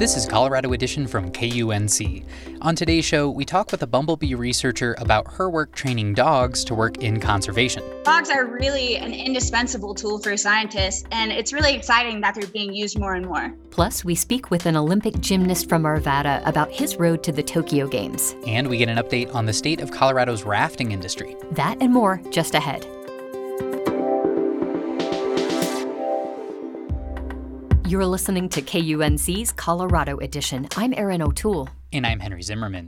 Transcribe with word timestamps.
This 0.00 0.16
is 0.16 0.24
Colorado 0.24 0.72
Edition 0.72 1.06
from 1.06 1.30
KUNC. 1.30 2.24
On 2.62 2.74
today's 2.74 3.04
show, 3.04 3.28
we 3.28 3.44
talk 3.44 3.70
with 3.70 3.82
a 3.82 3.86
bumblebee 3.86 4.34
researcher 4.34 4.96
about 4.96 5.30
her 5.32 5.50
work 5.50 5.74
training 5.74 6.14
dogs 6.14 6.64
to 6.64 6.74
work 6.74 7.02
in 7.02 7.20
conservation. 7.20 7.82
Dogs 8.02 8.30
are 8.30 8.46
really 8.46 8.96
an 8.96 9.12
indispensable 9.12 9.94
tool 9.94 10.18
for 10.18 10.38
scientists, 10.38 11.04
and 11.12 11.30
it's 11.30 11.52
really 11.52 11.74
exciting 11.74 12.22
that 12.22 12.34
they're 12.34 12.48
being 12.48 12.72
used 12.72 12.98
more 12.98 13.12
and 13.12 13.26
more. 13.26 13.52
Plus, 13.72 14.02
we 14.02 14.14
speak 14.14 14.50
with 14.50 14.64
an 14.64 14.74
Olympic 14.74 15.20
gymnast 15.20 15.68
from 15.68 15.82
Arvada 15.82 16.40
about 16.48 16.72
his 16.72 16.96
road 16.96 17.22
to 17.24 17.30
the 17.30 17.42
Tokyo 17.42 17.86
Games. 17.86 18.34
And 18.46 18.68
we 18.68 18.78
get 18.78 18.88
an 18.88 18.96
update 18.96 19.34
on 19.34 19.44
the 19.44 19.52
state 19.52 19.82
of 19.82 19.90
Colorado's 19.90 20.44
rafting 20.44 20.92
industry. 20.92 21.36
That 21.52 21.76
and 21.82 21.92
more 21.92 22.22
just 22.30 22.54
ahead. 22.54 22.86
You're 27.90 28.06
listening 28.06 28.48
to 28.50 28.62
KUNC's 28.62 29.50
Colorado 29.50 30.18
Edition. 30.18 30.68
I'm 30.76 30.94
Erin 30.96 31.20
O'Toole. 31.20 31.68
And 31.92 32.06
I'm 32.06 32.20
Henry 32.20 32.40
Zimmerman. 32.40 32.86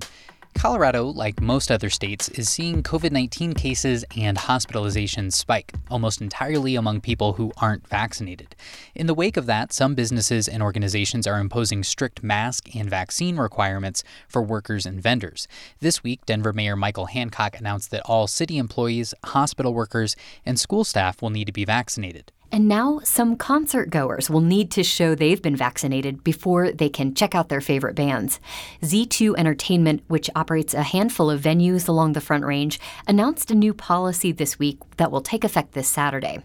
Colorado, 0.54 1.06
like 1.06 1.40
most 1.40 1.72
other 1.72 1.90
states, 1.90 2.28
is 2.28 2.48
seeing 2.48 2.84
COVID 2.84 3.10
19 3.10 3.54
cases 3.54 4.04
and 4.16 4.38
hospitalizations 4.38 5.32
spike, 5.32 5.72
almost 5.90 6.20
entirely 6.20 6.76
among 6.76 7.00
people 7.00 7.32
who 7.32 7.50
aren't 7.56 7.84
vaccinated. 7.88 8.54
In 8.94 9.08
the 9.08 9.14
wake 9.14 9.36
of 9.36 9.46
that, 9.46 9.72
some 9.72 9.96
businesses 9.96 10.46
and 10.46 10.62
organizations 10.62 11.26
are 11.26 11.40
imposing 11.40 11.82
strict 11.82 12.22
mask 12.22 12.72
and 12.76 12.88
vaccine 12.88 13.38
requirements 13.38 14.04
for 14.28 14.40
workers 14.40 14.86
and 14.86 15.02
vendors. 15.02 15.48
This 15.80 16.04
week, 16.04 16.24
Denver 16.26 16.52
Mayor 16.52 16.76
Michael 16.76 17.06
Hancock 17.06 17.58
announced 17.58 17.90
that 17.90 18.06
all 18.06 18.28
city 18.28 18.56
employees, 18.56 19.14
hospital 19.24 19.74
workers, 19.74 20.14
and 20.46 20.60
school 20.60 20.84
staff 20.84 21.20
will 21.20 21.30
need 21.30 21.46
to 21.46 21.52
be 21.52 21.64
vaccinated. 21.64 22.30
And 22.54 22.68
now 22.68 23.00
some 23.02 23.36
concert 23.36 23.88
goers 23.88 24.28
will 24.28 24.42
need 24.42 24.70
to 24.72 24.84
show 24.84 25.14
they've 25.14 25.40
been 25.40 25.56
vaccinated 25.56 26.22
before 26.22 26.70
they 26.70 26.90
can 26.90 27.14
check 27.14 27.34
out 27.34 27.48
their 27.48 27.62
favorite 27.62 27.94
bands. 27.94 28.40
Z2 28.82 29.34
Entertainment, 29.38 30.02
which 30.08 30.28
operates 30.36 30.74
a 30.74 30.82
handful 30.82 31.30
of 31.30 31.40
venues 31.40 31.88
along 31.88 32.12
the 32.12 32.20
Front 32.20 32.44
Range, 32.44 32.78
announced 33.08 33.50
a 33.50 33.54
new 33.54 33.72
policy 33.72 34.32
this 34.32 34.58
week 34.58 34.78
that 34.98 35.10
will 35.10 35.22
take 35.22 35.44
effect 35.44 35.72
this 35.72 35.88
Saturday. 35.88 36.44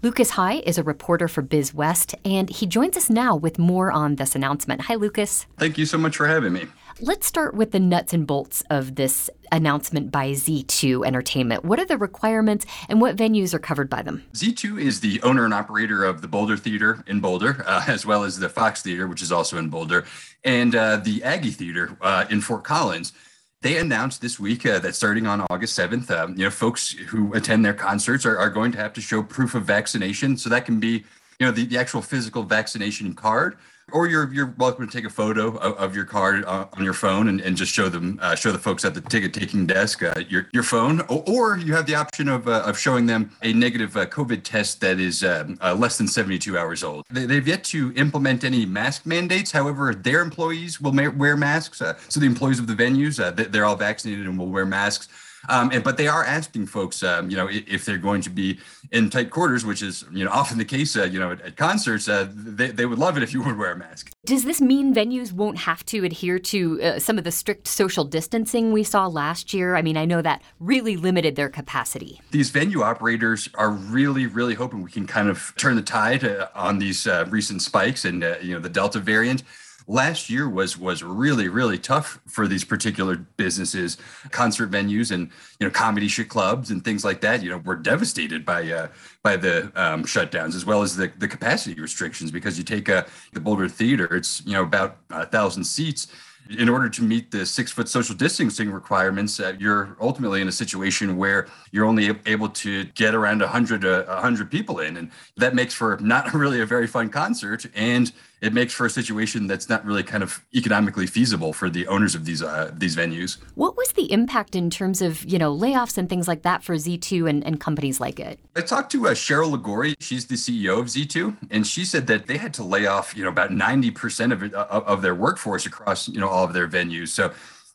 Lucas 0.00 0.30
High 0.30 0.60
is 0.60 0.78
a 0.78 0.82
reporter 0.82 1.28
for 1.28 1.42
BizWest, 1.42 2.14
and 2.24 2.48
he 2.48 2.64
joins 2.64 2.96
us 2.96 3.10
now 3.10 3.36
with 3.36 3.58
more 3.58 3.92
on 3.92 4.16
this 4.16 4.34
announcement. 4.34 4.82
Hi, 4.82 4.94
Lucas. 4.94 5.46
Thank 5.58 5.76
you 5.76 5.84
so 5.84 5.98
much 5.98 6.16
for 6.16 6.26
having 6.26 6.54
me. 6.54 6.66
Let's 7.02 7.26
start 7.26 7.54
with 7.54 7.72
the 7.72 7.78
nuts 7.78 8.14
and 8.14 8.26
bolts 8.26 8.62
of 8.70 8.94
this 8.94 9.28
announcement 9.52 10.10
by 10.10 10.30
Z2 10.30 11.06
Entertainment. 11.06 11.62
What 11.62 11.78
are 11.78 11.84
the 11.84 11.98
requirements 11.98 12.64
and 12.88 13.02
what 13.02 13.16
venues 13.16 13.52
are 13.52 13.58
covered 13.58 13.90
by 13.90 14.00
them? 14.00 14.24
Z2 14.32 14.80
is 14.80 15.00
the 15.00 15.20
owner 15.20 15.44
and 15.44 15.52
operator 15.52 16.04
of 16.04 16.22
the 16.22 16.28
Boulder 16.28 16.56
Theater 16.56 17.04
in 17.06 17.20
Boulder, 17.20 17.62
uh, 17.66 17.84
as 17.86 18.06
well 18.06 18.24
as 18.24 18.38
the 18.38 18.48
Fox 18.48 18.80
Theater, 18.80 19.06
which 19.06 19.20
is 19.20 19.30
also 19.30 19.58
in 19.58 19.68
Boulder, 19.68 20.06
and 20.42 20.74
uh, 20.74 20.96
the 20.96 21.22
Aggie 21.22 21.50
Theater 21.50 21.98
uh, 22.00 22.24
in 22.30 22.40
Fort 22.40 22.64
Collins. 22.64 23.12
They 23.60 23.76
announced 23.76 24.22
this 24.22 24.40
week 24.40 24.64
uh, 24.64 24.78
that 24.78 24.94
starting 24.94 25.26
on 25.26 25.42
August 25.50 25.78
7th, 25.78 26.10
um, 26.10 26.32
you 26.38 26.44
know, 26.44 26.50
folks 26.50 26.92
who 26.92 27.34
attend 27.34 27.62
their 27.62 27.74
concerts 27.74 28.24
are, 28.24 28.38
are 28.38 28.48
going 28.48 28.72
to 28.72 28.78
have 28.78 28.94
to 28.94 29.02
show 29.02 29.22
proof 29.22 29.54
of 29.54 29.64
vaccination. 29.64 30.38
So 30.38 30.48
that 30.48 30.64
can 30.64 30.80
be, 30.80 31.04
you 31.38 31.44
know, 31.44 31.50
the, 31.50 31.66
the 31.66 31.76
actual 31.76 32.00
physical 32.00 32.42
vaccination 32.42 33.12
card 33.12 33.58
or 33.92 34.08
you're 34.08 34.32
you're 34.32 34.52
welcome 34.58 34.86
to 34.86 34.92
take 34.92 35.04
a 35.04 35.10
photo 35.10 35.56
of, 35.58 35.76
of 35.76 35.94
your 35.94 36.04
card 36.04 36.44
uh, 36.44 36.66
on 36.72 36.82
your 36.82 36.92
phone 36.92 37.28
and, 37.28 37.40
and 37.40 37.56
just 37.56 37.72
show 37.72 37.88
them 37.88 38.18
uh, 38.20 38.34
show 38.34 38.50
the 38.50 38.58
folks 38.58 38.84
at 38.84 38.94
the 38.94 39.00
ticket 39.00 39.32
taking 39.32 39.66
desk 39.66 40.02
uh, 40.02 40.14
your 40.28 40.48
your 40.52 40.64
phone. 40.64 41.02
Or, 41.02 41.22
or, 41.26 41.58
you 41.58 41.72
have 41.74 41.86
the 41.86 41.94
option 41.94 42.28
of 42.28 42.48
uh, 42.48 42.62
of 42.66 42.78
showing 42.78 43.06
them 43.06 43.30
a 43.42 43.52
negative 43.52 43.96
uh, 43.96 44.06
covid 44.06 44.42
test 44.42 44.80
that 44.80 44.98
is 44.98 45.22
um, 45.22 45.58
less 45.76 45.98
than 45.98 46.08
72 46.08 46.58
hours 46.58 46.82
old. 46.82 47.04
They, 47.10 47.32
have 47.36 47.46
yet 47.46 47.62
to 47.64 47.92
implement 47.94 48.42
any 48.42 48.66
mask 48.66 49.06
mandates. 49.06 49.52
However 49.52 49.94
their 49.94 50.20
employees 50.20 50.80
will 50.80 50.92
ma- 50.92 51.10
wear 51.10 51.36
masks 51.36 51.78
so 51.78 52.20
the 52.20 52.26
employees 52.26 52.58
of 52.58 52.66
the 52.66 52.74
venues 52.74 53.16
they're 53.52 53.64
all 53.64 53.76
vaccinated 53.76 54.26
and 54.26 54.38
will 54.38 54.48
wear 54.48 54.66
masks 54.66 55.08
um, 55.48 55.70
and, 55.72 55.82
but 55.82 55.96
they 55.96 56.08
are 56.08 56.24
asking 56.24 56.66
folks, 56.66 57.02
um, 57.02 57.30
you 57.30 57.36
know, 57.36 57.48
if 57.50 57.84
they're 57.84 57.98
going 57.98 58.22
to 58.22 58.30
be 58.30 58.58
in 58.92 59.10
tight 59.10 59.30
quarters, 59.30 59.64
which 59.64 59.82
is, 59.82 60.04
you 60.12 60.24
know, 60.24 60.30
often 60.32 60.58
the 60.58 60.64
case, 60.64 60.96
uh, 60.96 61.04
you 61.04 61.18
know, 61.18 61.32
at, 61.32 61.40
at 61.42 61.56
concerts, 61.56 62.08
uh, 62.08 62.28
they, 62.34 62.68
they 62.68 62.86
would 62.86 62.98
love 62.98 63.16
it 63.16 63.22
if 63.22 63.32
you 63.32 63.42
would 63.44 63.56
wear 63.56 63.72
a 63.72 63.76
mask. 63.76 64.10
Does 64.24 64.44
this 64.44 64.60
mean 64.60 64.94
venues 64.94 65.32
won't 65.32 65.58
have 65.58 65.84
to 65.86 66.04
adhere 66.04 66.38
to 66.38 66.82
uh, 66.82 66.98
some 66.98 67.18
of 67.18 67.24
the 67.24 67.32
strict 67.32 67.68
social 67.68 68.04
distancing 68.04 68.72
we 68.72 68.82
saw 68.82 69.06
last 69.06 69.54
year? 69.54 69.76
I 69.76 69.82
mean, 69.82 69.96
I 69.96 70.04
know 70.04 70.22
that 70.22 70.42
really 70.58 70.96
limited 70.96 71.36
their 71.36 71.48
capacity. 71.48 72.20
These 72.30 72.50
venue 72.50 72.82
operators 72.82 73.48
are 73.54 73.70
really, 73.70 74.26
really 74.26 74.54
hoping 74.54 74.82
we 74.82 74.90
can 74.90 75.06
kind 75.06 75.28
of 75.28 75.52
turn 75.56 75.76
the 75.76 75.82
tide 75.82 76.24
uh, 76.24 76.48
on 76.54 76.78
these 76.78 77.06
uh, 77.06 77.26
recent 77.28 77.62
spikes 77.62 78.04
and, 78.04 78.24
uh, 78.24 78.36
you 78.42 78.54
know, 78.54 78.60
the 78.60 78.68
Delta 78.68 78.98
variant 78.98 79.42
last 79.88 80.28
year 80.28 80.48
was 80.48 80.76
was 80.76 81.02
really 81.02 81.48
really 81.48 81.78
tough 81.78 82.20
for 82.26 82.48
these 82.48 82.64
particular 82.64 83.16
businesses 83.36 83.96
concert 84.30 84.70
venues 84.70 85.12
and 85.12 85.30
you 85.60 85.66
know 85.66 85.70
comedy 85.70 86.08
shit 86.08 86.28
clubs 86.28 86.70
and 86.70 86.84
things 86.84 87.04
like 87.04 87.20
that 87.20 87.42
you 87.42 87.48
know 87.50 87.58
were 87.58 87.76
devastated 87.76 88.44
by 88.44 88.70
uh 88.70 88.88
by 89.22 89.36
the 89.36 89.64
um, 89.76 90.04
shutdowns 90.04 90.54
as 90.54 90.64
well 90.64 90.82
as 90.82 90.96
the, 90.96 91.10
the 91.18 91.28
capacity 91.28 91.80
restrictions 91.80 92.30
because 92.30 92.58
you 92.58 92.64
take 92.64 92.88
a 92.88 93.06
the 93.32 93.40
boulder 93.40 93.68
theater 93.68 94.14
it's 94.14 94.44
you 94.44 94.52
know 94.52 94.62
about 94.62 94.96
a 95.10 95.26
thousand 95.26 95.62
seats 95.62 96.08
in 96.50 96.68
order 96.68 96.88
to 96.88 97.02
meet 97.02 97.30
the 97.30 97.44
six 97.44 97.72
foot 97.72 97.88
social 97.88 98.14
distancing 98.14 98.70
requirements, 98.70 99.40
uh, 99.40 99.54
you're 99.58 99.96
ultimately 100.00 100.40
in 100.40 100.48
a 100.48 100.52
situation 100.52 101.16
where 101.16 101.48
you're 101.72 101.84
only 101.84 102.10
able 102.26 102.48
to 102.48 102.84
get 102.84 103.14
around 103.14 103.40
100, 103.40 103.84
uh, 103.84 104.04
100 104.04 104.50
people 104.50 104.80
in. 104.80 104.96
And 104.96 105.10
that 105.36 105.54
makes 105.54 105.74
for 105.74 105.98
not 106.00 106.32
really 106.34 106.60
a 106.60 106.66
very 106.66 106.86
fun 106.86 107.08
concert. 107.08 107.66
And 107.74 108.12
it 108.40 108.52
makes 108.52 108.74
for 108.74 108.84
a 108.84 108.90
situation 108.90 109.46
that's 109.46 109.68
not 109.68 109.84
really 109.84 110.02
kind 110.02 110.22
of 110.22 110.44
economically 110.54 111.06
feasible 111.06 111.52
for 111.52 111.70
the 111.70 111.86
owners 111.86 112.14
of 112.14 112.24
these 112.26 112.42
uh, 112.42 112.70
these 112.74 112.94
venues. 112.94 113.38
What 113.54 113.76
was 113.76 113.92
the 113.92 114.10
impact 114.12 114.54
in 114.54 114.68
terms 114.68 115.00
of 115.00 115.24
you 115.24 115.38
know 115.38 115.56
layoffs 115.56 115.96
and 115.96 116.08
things 116.08 116.28
like 116.28 116.42
that 116.42 116.62
for 116.62 116.74
Z2 116.74 117.28
and, 117.28 117.44
and 117.44 117.58
companies 117.58 118.00
like 118.00 118.20
it? 118.20 118.38
I 118.54 118.60
talked 118.60 118.92
to 118.92 119.06
uh, 119.06 119.10
Cheryl 119.12 119.50
Liguori. 119.50 119.94
She's 120.00 120.26
the 120.26 120.34
CEO 120.34 120.78
of 120.78 120.86
Z2, 120.86 121.48
and 121.50 121.66
she 121.66 121.84
said 121.84 122.06
that 122.08 122.26
they 122.26 122.36
had 122.36 122.52
to 122.54 122.62
lay 122.62 122.86
off 122.86 123.16
you 123.16 123.22
know 123.24 123.30
about 123.30 123.52
ninety 123.52 123.90
percent 123.90 124.32
of 124.32 124.42
it, 124.42 124.54
uh, 124.54 124.66
of 124.70 125.02
their 125.02 125.14
workforce 125.14 125.64
across 125.64 126.08
you 126.08 126.20
know 126.20 126.28
all 126.28 126.44
of 126.44 126.52
their 126.52 126.68
venues. 126.68 127.08
So 127.08 127.32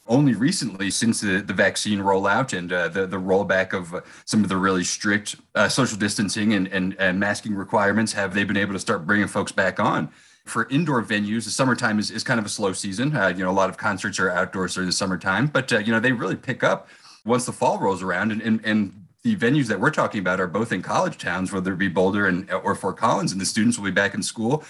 only 0.08 0.34
recently, 0.34 0.90
since 0.90 1.22
the, 1.22 1.42
the 1.42 1.54
vaccine 1.54 2.00
rollout 2.00 2.58
and 2.58 2.74
uh, 2.74 2.90
the, 2.90 3.06
the 3.06 3.18
rollback 3.18 3.72
of 3.72 3.94
uh, 3.94 4.02
some 4.26 4.44
of 4.44 4.50
the 4.50 4.58
really 4.58 4.84
strict 4.84 5.38
uh, 5.56 5.70
social 5.70 5.98
distancing 5.98 6.54
and, 6.54 6.68
and, 6.68 6.96
and 7.00 7.20
masking 7.20 7.54
requirements, 7.54 8.12
have 8.14 8.34
they 8.34 8.44
been 8.44 8.58
able 8.58 8.74
to 8.74 8.80
start 8.80 9.06
bringing 9.06 9.28
folks 9.28 9.52
back 9.52 9.80
on 9.80 10.12
for 10.52 10.68
indoor 10.70 11.02
venues, 11.02 11.46
the 11.46 11.50
summertime 11.50 11.98
is, 11.98 12.12
is 12.12 12.24
kind 12.24 12.40
of 12.40 12.46
a 12.46 12.50
slow 12.50 12.74
season. 12.74 13.16
Uh, 13.16 13.28
you 13.28 13.44
know, 13.44 13.50
a 13.50 13.54
lot 13.54 13.70
of 13.70 13.78
concerts 13.78 14.20
are 14.20 14.30
outdoors 14.30 14.74
during 14.74 14.88
the 14.88 14.94
summertime, 14.94 15.48
but 15.48 15.72
uh, 15.72 15.78
you 15.80 15.92
know 15.92 16.00
they 16.00 16.12
really 16.12 16.36
pick 16.36 16.64
up 16.64 16.90
once 17.26 17.46
the 17.46 17.52
fall 17.54 17.80
rolls 17.80 18.04
around. 18.04 18.32
And, 18.32 18.42
and 18.42 18.62
and 18.64 19.01
the 19.24 19.36
venues 19.36 19.68
that 19.68 19.80
we're 19.80 19.92
talking 19.92 20.20
about 20.20 20.40
are 20.40 20.48
both 20.48 20.72
in 20.72 20.82
college 20.82 21.18
towns, 21.18 21.52
whether 21.52 21.74
it 21.74 21.78
be 21.78 21.88
Boulder 21.88 22.28
and 22.28 22.50
or 22.52 22.76
Fort 22.76 22.98
Collins, 22.98 23.32
and 23.32 23.40
the 23.40 23.46
students 23.46 23.78
will 23.78 23.86
be 23.86 23.92
back 23.92 24.14
in 24.14 24.24
school. 24.24 24.64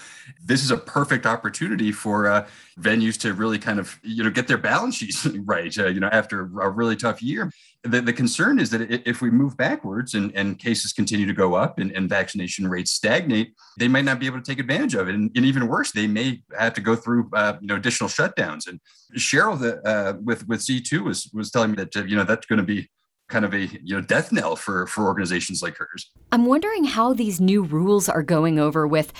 This 0.44 0.62
is 0.62 0.70
a 0.70 0.76
perfect 0.76 1.26
opportunity 1.26 1.92
for 1.92 2.28
uh, 2.28 2.46
venues 2.78 3.18
to 3.20 3.32
really 3.34 3.58
kind 3.58 3.78
of 3.78 3.98
you 4.02 4.22
know 4.22 4.30
get 4.30 4.48
their 4.48 4.58
balance 4.58 4.96
sheets 4.96 5.26
right. 5.44 5.76
Uh, 5.76 5.86
you 5.86 6.00
know, 6.00 6.08
after 6.12 6.42
a 6.60 6.68
really 6.70 6.96
tough 6.96 7.22
year 7.22 7.50
the, 7.84 8.00
the 8.00 8.12
concern 8.12 8.58
is 8.58 8.70
that 8.70 9.08
if 9.08 9.20
we 9.20 9.30
move 9.30 9.56
backwards 9.56 10.14
and, 10.14 10.34
and 10.36 10.58
cases 10.58 10.92
continue 10.92 11.26
to 11.26 11.32
go 11.32 11.54
up 11.54 11.80
and, 11.80 11.90
and 11.92 12.08
vaccination 12.08 12.68
rates 12.68 12.92
stagnate, 12.92 13.54
they 13.78 13.88
might 13.88 14.04
not 14.04 14.20
be 14.20 14.26
able 14.26 14.40
to 14.40 14.44
take 14.44 14.60
advantage 14.60 14.94
of 14.94 15.08
it. 15.08 15.14
And, 15.14 15.30
and 15.34 15.44
even 15.44 15.66
worse, 15.66 15.90
they 15.90 16.06
may 16.06 16.42
have 16.56 16.74
to 16.74 16.80
go 16.80 16.94
through 16.94 17.28
uh, 17.34 17.56
you 17.60 17.66
know 17.66 17.74
additional 17.74 18.08
shutdowns. 18.08 18.68
And 18.68 18.80
Cheryl 19.16 19.58
the, 19.58 19.80
uh, 19.88 20.14
with 20.22 20.46
with 20.46 20.60
Z2 20.60 21.04
was 21.04 21.28
was 21.34 21.50
telling 21.50 21.72
me 21.72 21.76
that 21.76 21.96
uh, 21.96 22.04
you 22.04 22.14
know 22.14 22.24
that's 22.24 22.46
going 22.46 22.58
to 22.58 22.64
be 22.64 22.88
kind 23.32 23.44
of 23.44 23.54
a 23.54 23.66
you 23.66 23.94
know 23.94 24.00
death 24.00 24.30
knell 24.30 24.54
for 24.54 24.86
for 24.86 25.06
organizations 25.06 25.62
like 25.62 25.76
hers. 25.76 26.10
I'm 26.30 26.46
wondering 26.46 26.84
how 26.84 27.14
these 27.14 27.40
new 27.40 27.62
rules 27.62 28.08
are 28.08 28.22
going 28.22 28.58
over 28.58 28.86
with 28.86 29.12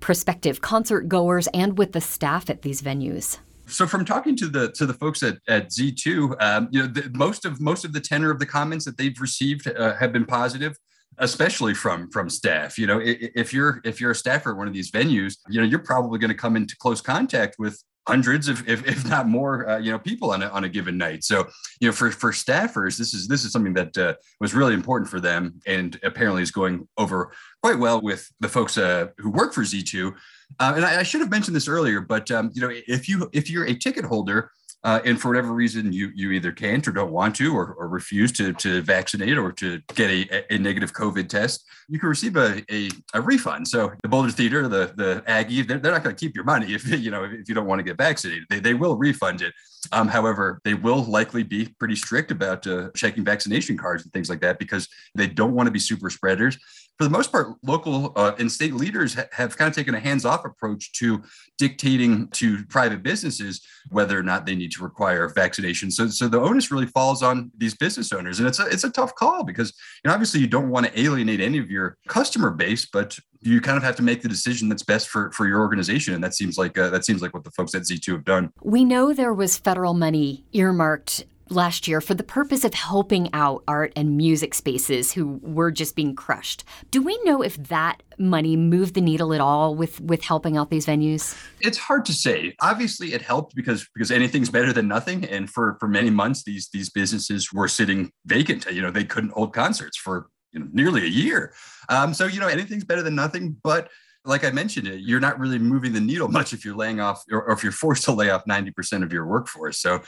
prospective 0.00 0.60
concert 0.60 1.08
goers 1.08 1.48
and 1.54 1.78
with 1.78 1.92
the 1.92 2.00
staff 2.00 2.50
at 2.50 2.62
these 2.62 2.82
venues. 2.82 3.38
So 3.66 3.86
from 3.86 4.04
talking 4.04 4.36
to 4.36 4.48
the 4.48 4.70
to 4.72 4.84
the 4.84 4.92
folks 4.92 5.22
at, 5.22 5.38
at 5.48 5.70
Z2, 5.70 6.42
um, 6.42 6.68
you 6.70 6.82
know, 6.82 6.86
the, 6.86 7.10
most 7.14 7.46
of 7.46 7.60
most 7.60 7.86
of 7.86 7.94
the 7.94 8.00
tenor 8.00 8.30
of 8.30 8.38
the 8.38 8.46
comments 8.46 8.84
that 8.84 8.98
they've 8.98 9.18
received 9.18 9.66
uh, 9.66 9.94
have 9.94 10.12
been 10.12 10.26
positive, 10.26 10.76
especially 11.18 11.72
from 11.72 12.10
from 12.10 12.28
staff. 12.28 12.78
You 12.78 12.86
know, 12.86 13.00
if 13.02 13.54
you're 13.54 13.80
if 13.84 14.00
you're 14.00 14.10
a 14.10 14.14
staffer 14.14 14.50
at 14.50 14.58
one 14.58 14.68
of 14.68 14.74
these 14.74 14.90
venues, 14.90 15.38
you 15.48 15.60
know, 15.60 15.66
you're 15.66 15.78
probably 15.78 16.18
going 16.18 16.30
to 16.30 16.36
come 16.36 16.56
into 16.56 16.76
close 16.76 17.00
contact 17.00 17.56
with 17.58 17.82
hundreds 18.06 18.48
of 18.48 18.68
if, 18.68 18.86
if 18.86 19.08
not 19.08 19.28
more 19.28 19.68
uh, 19.68 19.78
you 19.78 19.90
know 19.90 19.98
people 19.98 20.30
on 20.30 20.42
a, 20.42 20.48
on 20.48 20.64
a 20.64 20.68
given 20.68 20.98
night. 20.98 21.24
So 21.24 21.46
you 21.80 21.88
know 21.88 21.92
for 21.92 22.10
for 22.10 22.32
staffers 22.32 22.98
this 22.98 23.14
is 23.14 23.28
this 23.28 23.44
is 23.44 23.52
something 23.52 23.74
that 23.74 23.96
uh, 23.96 24.14
was 24.40 24.54
really 24.54 24.74
important 24.74 25.10
for 25.10 25.20
them 25.20 25.60
and 25.66 25.98
apparently 26.02 26.42
is 26.42 26.50
going 26.50 26.86
over 26.98 27.32
quite 27.62 27.78
well 27.78 28.00
with 28.00 28.30
the 28.40 28.48
folks 28.48 28.76
uh, 28.78 29.08
who 29.18 29.30
work 29.30 29.52
for 29.52 29.62
z2 29.62 30.12
uh, 30.60 30.72
and 30.76 30.84
I, 30.84 31.00
I, 31.00 31.02
should 31.02 31.20
have 31.20 31.30
mentioned 31.30 31.56
this 31.56 31.68
earlier 31.68 32.00
but 32.00 32.30
um, 32.30 32.50
you 32.54 32.60
know 32.60 32.70
if 32.70 33.08
you 33.08 33.28
if 33.32 33.50
you're 33.50 33.66
a 33.66 33.74
ticket 33.74 34.04
holder 34.04 34.50
uh, 34.84 35.00
and 35.04 35.20
for 35.20 35.28
whatever 35.28 35.52
reason 35.52 35.92
you 35.92 36.10
you 36.14 36.30
either 36.30 36.52
can't 36.52 36.86
or 36.86 36.92
don't 36.92 37.10
want 37.10 37.34
to 37.36 37.56
or, 37.56 37.74
or 37.74 37.88
refuse 37.88 38.30
to, 38.32 38.52
to 38.52 38.82
vaccinate 38.82 39.38
or 39.38 39.50
to 39.50 39.80
get 39.94 40.10
a, 40.10 40.54
a 40.54 40.58
negative 40.58 40.92
COVID 40.92 41.28
test, 41.28 41.64
you 41.88 41.98
can 41.98 42.10
receive 42.10 42.36
a, 42.36 42.62
a, 42.70 42.90
a 43.14 43.20
refund. 43.20 43.66
So 43.66 43.92
the 44.02 44.08
Boulder 44.08 44.30
Theater, 44.30 44.68
the 44.68 44.92
the 44.94 45.22
Aggie, 45.26 45.62
they're, 45.62 45.78
they're 45.78 45.92
not 45.92 46.04
going 46.04 46.14
to 46.14 46.20
keep 46.20 46.34
your 46.34 46.44
money 46.44 46.66
if 46.74 46.86
you 46.86 47.10
know 47.10 47.24
if 47.24 47.48
you 47.48 47.54
don't 47.54 47.66
want 47.66 47.78
to 47.78 47.82
get 47.82 47.96
vaccinated. 47.96 48.44
They, 48.50 48.60
they 48.60 48.74
will 48.74 48.96
refund 48.96 49.40
it. 49.42 49.54
Um, 49.92 50.08
however, 50.08 50.60
they 50.64 50.74
will 50.74 51.02
likely 51.04 51.42
be 51.42 51.66
pretty 51.78 51.96
strict 51.96 52.30
about 52.30 52.66
uh, 52.66 52.90
checking 52.94 53.24
vaccination 53.24 53.76
cards 53.76 54.02
and 54.02 54.12
things 54.12 54.30
like 54.30 54.40
that 54.40 54.58
because 54.58 54.88
they 55.14 55.26
don't 55.26 55.54
want 55.54 55.66
to 55.66 55.70
be 55.70 55.78
super 55.78 56.08
spreaders 56.10 56.58
for 56.98 57.04
the 57.04 57.10
most 57.10 57.32
part, 57.32 57.48
local 57.64 58.12
uh, 58.14 58.32
and 58.38 58.50
state 58.50 58.74
leaders 58.74 59.14
ha- 59.14 59.26
have 59.32 59.56
kind 59.56 59.68
of 59.68 59.74
taken 59.74 59.94
a 59.94 60.00
hands 60.00 60.24
off 60.24 60.44
approach 60.44 60.92
to 60.92 61.22
dictating 61.58 62.28
to 62.28 62.64
private 62.66 63.02
businesses 63.02 63.60
whether 63.90 64.18
or 64.18 64.22
not 64.22 64.46
they 64.46 64.54
need 64.54 64.70
to 64.72 64.82
require 64.82 65.28
vaccination. 65.28 65.90
So, 65.90 66.06
so 66.06 66.28
the 66.28 66.40
onus 66.40 66.70
really 66.70 66.86
falls 66.86 67.22
on 67.22 67.50
these 67.56 67.74
business 67.74 68.12
owners, 68.12 68.38
and 68.38 68.46
it's 68.46 68.60
a 68.60 68.66
it's 68.66 68.84
a 68.84 68.90
tough 68.90 69.14
call 69.16 69.42
because 69.42 69.72
you 70.04 70.08
know, 70.08 70.14
obviously 70.14 70.40
you 70.40 70.46
don't 70.46 70.70
want 70.70 70.86
to 70.86 71.00
alienate 71.00 71.40
any 71.40 71.58
of 71.58 71.70
your 71.70 71.96
customer 72.06 72.50
base, 72.50 72.86
but 72.86 73.18
you 73.40 73.60
kind 73.60 73.76
of 73.76 73.82
have 73.82 73.96
to 73.96 74.02
make 74.02 74.22
the 74.22 74.28
decision 74.28 74.68
that's 74.68 74.84
best 74.84 75.08
for 75.08 75.32
for 75.32 75.48
your 75.48 75.60
organization, 75.60 76.14
and 76.14 76.22
that 76.22 76.34
seems 76.34 76.56
like 76.56 76.78
uh, 76.78 76.90
that 76.90 77.04
seems 77.04 77.22
like 77.22 77.34
what 77.34 77.42
the 77.42 77.50
folks 77.50 77.74
at 77.74 77.82
Z2 77.82 78.12
have 78.12 78.24
done. 78.24 78.52
We 78.62 78.84
know 78.84 79.12
there 79.12 79.34
was 79.34 79.58
federal 79.58 79.94
money 79.94 80.44
earmarked 80.52 81.24
last 81.50 81.86
year 81.86 82.00
for 82.00 82.14
the 82.14 82.22
purpose 82.22 82.64
of 82.64 82.74
helping 82.74 83.28
out 83.32 83.62
art 83.68 83.92
and 83.96 84.16
music 84.16 84.54
spaces 84.54 85.12
who 85.12 85.38
were 85.42 85.70
just 85.70 85.94
being 85.94 86.14
crushed. 86.14 86.64
Do 86.90 87.02
we 87.02 87.18
know 87.24 87.42
if 87.42 87.56
that 87.68 88.02
money 88.18 88.56
moved 88.56 88.94
the 88.94 89.00
needle 89.00 89.34
at 89.34 89.40
all 89.40 89.74
with 89.74 90.00
with 90.00 90.22
helping 90.22 90.56
out 90.56 90.70
these 90.70 90.86
venues? 90.86 91.36
It's 91.60 91.78
hard 91.78 92.04
to 92.06 92.12
say. 92.12 92.54
Obviously 92.60 93.12
it 93.12 93.22
helped 93.22 93.54
because 93.54 93.86
because 93.94 94.10
anything's 94.10 94.50
better 94.50 94.72
than 94.72 94.88
nothing 94.88 95.24
and 95.24 95.50
for 95.50 95.76
for 95.80 95.88
many 95.88 96.10
months 96.10 96.44
these 96.44 96.68
these 96.72 96.90
businesses 96.90 97.52
were 97.52 97.68
sitting 97.68 98.10
vacant. 98.26 98.66
You 98.70 98.82
know, 98.82 98.90
they 98.90 99.04
couldn't 99.04 99.32
hold 99.32 99.52
concerts 99.52 99.98
for 99.98 100.28
you 100.52 100.60
know, 100.60 100.68
nearly 100.72 101.02
a 101.02 101.08
year. 101.08 101.52
Um, 101.88 102.14
so 102.14 102.26
you 102.26 102.40
know 102.40 102.48
anything's 102.48 102.84
better 102.84 103.02
than 103.02 103.14
nothing, 103.14 103.56
but 103.62 103.90
like 104.24 104.44
I 104.44 104.50
mentioned, 104.50 104.88
it 104.88 105.00
you're 105.00 105.20
not 105.20 105.38
really 105.38 105.58
moving 105.58 105.92
the 105.92 106.00
needle 106.00 106.28
much 106.28 106.52
if 106.52 106.64
you're 106.64 106.76
laying 106.76 107.00
off 107.00 107.22
or, 107.30 107.50
if 107.50 107.62
you're 107.62 107.72
forced 107.72 108.04
to 108.04 108.12
lay 108.12 108.30
off 108.30 108.44
90% 108.46 109.02
of 109.02 109.12
your 109.12 109.26
workforce. 109.26 109.78
So 109.78 110.00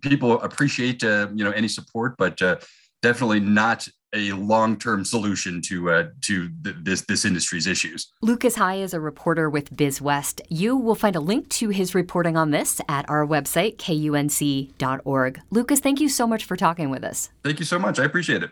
people 0.00 0.40
appreciate 0.42 1.02
uh, 1.02 1.28
you 1.34 1.44
know 1.44 1.50
any 1.50 1.68
support, 1.68 2.14
but 2.18 2.40
uh, 2.40 2.56
definitely 3.02 3.40
not 3.40 3.86
a 4.14 4.30
long-term 4.32 5.04
solution 5.04 5.60
to 5.60 5.90
uh, 5.90 6.04
to 6.22 6.48
th- 6.62 6.76
this 6.82 7.02
this 7.02 7.24
industry's 7.24 7.66
issues. 7.66 8.12
Lucas 8.22 8.56
High 8.56 8.76
is 8.76 8.94
a 8.94 9.00
reporter 9.00 9.50
with 9.50 9.74
BizWest. 9.74 10.40
You 10.48 10.76
will 10.76 10.94
find 10.94 11.16
a 11.16 11.20
link 11.20 11.48
to 11.50 11.70
his 11.70 11.94
reporting 11.94 12.36
on 12.36 12.50
this 12.50 12.80
at 12.88 13.08
our 13.10 13.26
website 13.26 13.76
kunc.org. 13.76 15.40
Lucas, 15.50 15.80
thank 15.80 16.00
you 16.00 16.08
so 16.08 16.26
much 16.26 16.44
for 16.44 16.56
talking 16.56 16.90
with 16.90 17.04
us. 17.04 17.30
Thank 17.42 17.58
you 17.58 17.64
so 17.64 17.78
much. 17.78 17.98
I 17.98 18.04
appreciate 18.04 18.42
it. 18.42 18.50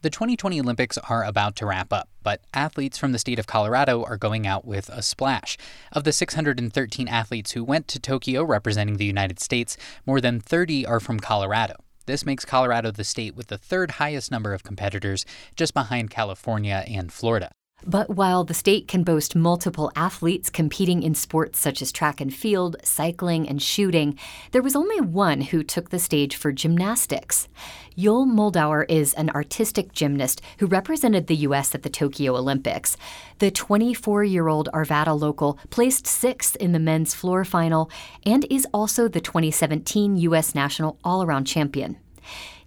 The 0.00 0.10
2020 0.10 0.60
Olympics 0.60 0.96
are 0.96 1.24
about 1.24 1.56
to 1.56 1.66
wrap 1.66 1.92
up, 1.92 2.08
but 2.22 2.40
athletes 2.54 2.96
from 2.96 3.10
the 3.10 3.18
state 3.18 3.40
of 3.40 3.48
Colorado 3.48 4.04
are 4.04 4.16
going 4.16 4.46
out 4.46 4.64
with 4.64 4.88
a 4.90 5.02
splash. 5.02 5.58
Of 5.90 6.04
the 6.04 6.12
613 6.12 7.08
athletes 7.08 7.50
who 7.50 7.64
went 7.64 7.88
to 7.88 7.98
Tokyo 7.98 8.44
representing 8.44 8.98
the 8.98 9.04
United 9.04 9.40
States, 9.40 9.76
more 10.06 10.20
than 10.20 10.38
30 10.38 10.86
are 10.86 11.00
from 11.00 11.18
Colorado. 11.18 11.74
This 12.06 12.24
makes 12.24 12.44
Colorado 12.44 12.92
the 12.92 13.02
state 13.02 13.34
with 13.34 13.48
the 13.48 13.58
third 13.58 13.90
highest 13.92 14.30
number 14.30 14.54
of 14.54 14.62
competitors, 14.62 15.26
just 15.56 15.74
behind 15.74 16.10
California 16.10 16.84
and 16.86 17.12
Florida. 17.12 17.50
But 17.86 18.10
while 18.10 18.42
the 18.42 18.54
state 18.54 18.88
can 18.88 19.04
boast 19.04 19.36
multiple 19.36 19.92
athletes 19.94 20.50
competing 20.50 21.02
in 21.02 21.14
sports 21.14 21.60
such 21.60 21.80
as 21.80 21.92
track 21.92 22.20
and 22.20 22.34
field, 22.34 22.76
cycling, 22.82 23.48
and 23.48 23.62
shooting, 23.62 24.18
there 24.50 24.62
was 24.62 24.74
only 24.74 25.00
one 25.00 25.40
who 25.40 25.62
took 25.62 25.90
the 25.90 26.00
stage 26.00 26.34
for 26.34 26.50
gymnastics. 26.50 27.46
Yul 27.96 28.26
Moldauer 28.26 28.84
is 28.88 29.14
an 29.14 29.30
artistic 29.30 29.92
gymnast 29.92 30.42
who 30.58 30.66
represented 30.66 31.28
the 31.28 31.36
U.S. 31.36 31.74
at 31.74 31.84
the 31.84 31.88
Tokyo 31.88 32.36
Olympics. 32.36 32.96
The 33.38 33.52
24 33.52 34.24
year 34.24 34.48
old 34.48 34.68
Arvada 34.74 35.18
local 35.18 35.58
placed 35.70 36.06
sixth 36.06 36.56
in 36.56 36.72
the 36.72 36.78
men's 36.80 37.14
floor 37.14 37.44
final 37.44 37.90
and 38.26 38.44
is 38.50 38.66
also 38.74 39.06
the 39.06 39.20
2017 39.20 40.16
U.S. 40.16 40.54
national 40.54 40.98
all 41.04 41.22
around 41.22 41.44
champion. 41.44 41.96